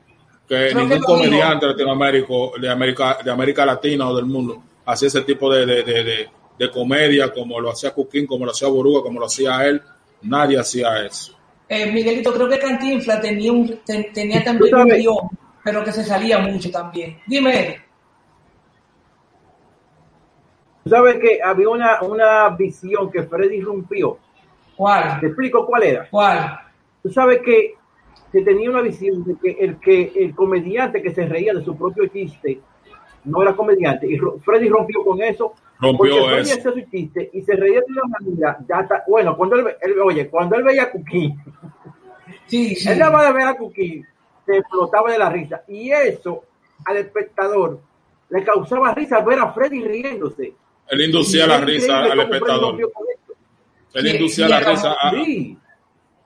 [0.48, 5.08] creo que ningún lo comediante latinoamérico, de América, de América Latina o del mundo hacía
[5.08, 6.28] ese tipo de, de, de, de-
[6.58, 9.80] de comedia como lo hacía Cuquín, como lo hacía Boruga, como lo hacía él.
[10.22, 11.34] Nadie hacía eso.
[11.68, 15.28] Eh, Miguelito, creo que Cantinfla tenía, un, ten- tenía también un guion,
[15.64, 17.18] pero que se salía mucho también.
[17.26, 17.80] Dime.
[20.84, 24.14] Tú sabes que había una, una visión que Freddy rompió.
[24.14, 25.20] Te ¿cuál?
[25.24, 26.08] explico cuál era.
[26.10, 26.58] ¿Cuál?
[27.02, 27.74] Tú sabes que
[28.32, 31.76] se tenía una visión de que el que el comediante que se reía de su
[31.76, 32.60] propio chiste
[33.24, 34.06] no era comediante.
[34.12, 35.54] Y Freddy rompió con eso.
[35.82, 36.52] Rompió porque eso.
[36.54, 38.58] hacía su chiste y se reía de una manera.
[38.68, 41.36] Ya está, bueno, cuando él, él- oye, cuando él veía a Cuquín,
[42.46, 42.88] Sí, sí.
[42.88, 44.06] él nada más de ver a Cuquín,
[44.46, 45.62] se explotaba de la risa.
[45.68, 46.44] Y eso
[46.84, 47.80] al espectador
[48.30, 50.54] le causaba risa ver a Freddy riéndose.
[50.88, 52.76] Él inducía la risa al espectador.
[53.94, 54.92] Él inducía la risa.
[55.00, 55.56] a- Sí.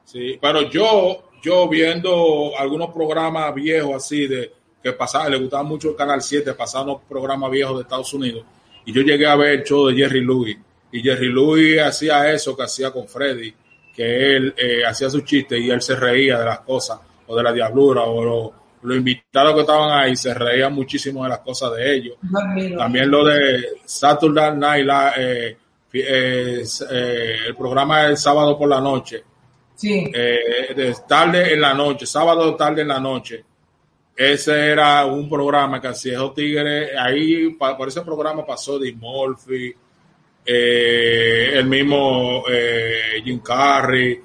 [0.05, 4.53] Sí, pero yo, yo viendo algunos programas viejos así de
[4.83, 8.45] que pasaba, le gustaba mucho el Canal 7, pasaban los programas viejos de Estados Unidos,
[8.87, 10.57] y yo llegué a ver el show de Jerry Louis,
[10.93, 13.53] y Jerry Louis hacía eso que hacía con Freddy,
[13.95, 17.43] que él eh, hacía su chiste y él se reía de las cosas, o de
[17.43, 21.75] la diablura, o lo- los invitados que estaban ahí se reían muchísimo de las cosas
[21.75, 22.17] de ellos.
[22.79, 25.57] También lo de Saturday Night, Live, eh,
[25.93, 29.25] eh, el programa del sábado por la noche,
[29.75, 30.05] Sí.
[30.13, 33.45] de tarde en la noche, sábado tarde en la noche.
[34.17, 36.91] Ese era un programa que hacía esos tigres.
[36.99, 39.75] Ahí, por ese programa pasó Eddie Murphy,
[40.45, 44.19] eh, el mismo eh, Jim Carrey,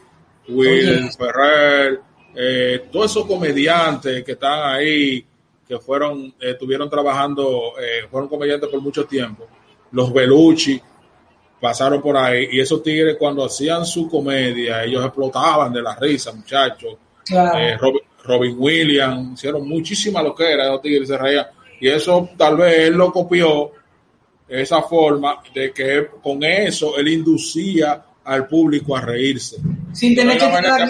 [0.48, 1.12] Will Oye.
[1.12, 2.00] Ferrer,
[2.36, 5.26] eh, todos esos comediantes que están ahí,
[5.68, 9.48] que fueron, estuvieron trabajando, eh, fueron comediantes por mucho tiempo.
[9.92, 10.82] Los Belucci
[11.60, 16.32] pasaron por ahí y esos tigres cuando hacían su comedia, ellos explotaban de la risa,
[16.32, 16.96] muchachos.
[17.26, 17.60] Claro.
[17.60, 17.78] Eh,
[18.32, 21.48] Robin, Williams, hicieron muchísima lo que era, los tigres se reían.
[21.80, 23.72] Y eso tal vez él lo copió,
[24.48, 29.58] esa forma de que con eso él inducía al público a reírse.
[29.94, 30.90] sin tener que tirar,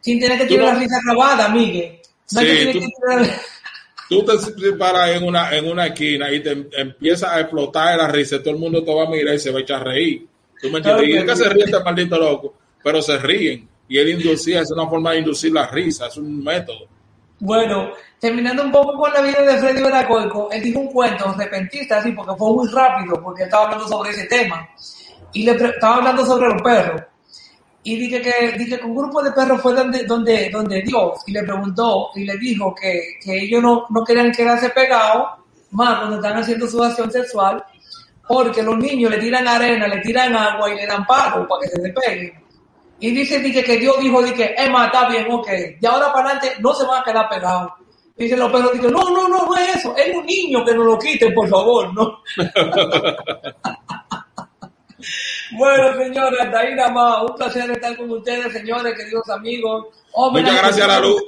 [0.00, 1.98] sin tener que tirar no- la risa grabada, Miguel.
[2.32, 3.40] No Sí, que tú- que tirar-
[4.10, 8.08] Tú te paras en una, en una esquina y te em- empiezas a explotar la
[8.08, 10.26] risa, todo el mundo te va a mirar y se va a echar a reír.
[10.62, 10.84] ¿Tú me entiendes?
[10.84, 11.42] Claro y que es que sí.
[11.42, 13.68] se ríe este maldito loco, pero se ríen.
[13.88, 16.86] Y él inducía, es una forma de inducir la risa, es un método.
[17.40, 21.98] Bueno, terminando un poco con la vida de Freddy Veracoico, él dijo un cuento repentista,
[21.98, 24.68] así, porque fue muy rápido, porque estaba hablando sobre ese tema.
[25.32, 27.02] Y le estaba hablando sobre los perros.
[27.84, 31.32] Y dije que, dije que un grupo de perros fue donde, donde, donde Dios y
[31.32, 35.28] le preguntó y le dijo que, que ellos no, no querían quedarse pegados
[35.70, 37.62] más cuando están haciendo su acción sexual,
[38.26, 41.68] porque los niños le tiran arena, le tiran agua y le dan palo para que
[41.68, 42.47] se despeguen.
[43.00, 45.46] Y dice, dice que Dios dijo, dice, Emma, está bien, ok.
[45.80, 47.72] De ahora para adelante no se van a quedar pegados.
[48.16, 49.96] Dice los perros, dice, no, no, no, no es eso.
[49.96, 52.18] Es un niño que nos lo quiten, por favor, ¿no?
[55.56, 57.22] bueno, señores, hasta ahí nada más.
[57.22, 59.86] Un placer estar con ustedes, señores, queridos amigos.
[60.32, 61.22] Muchas gracias a la luz.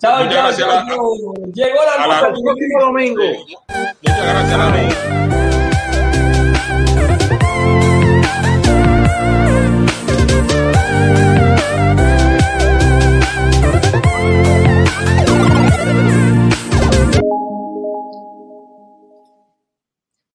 [0.00, 1.52] Chao, Muchas chao, gracias chao, la-.
[1.52, 2.16] Llegó la luz.
[2.38, 3.22] El próximo domingo.
[4.02, 5.75] Muchas gracias a la luz.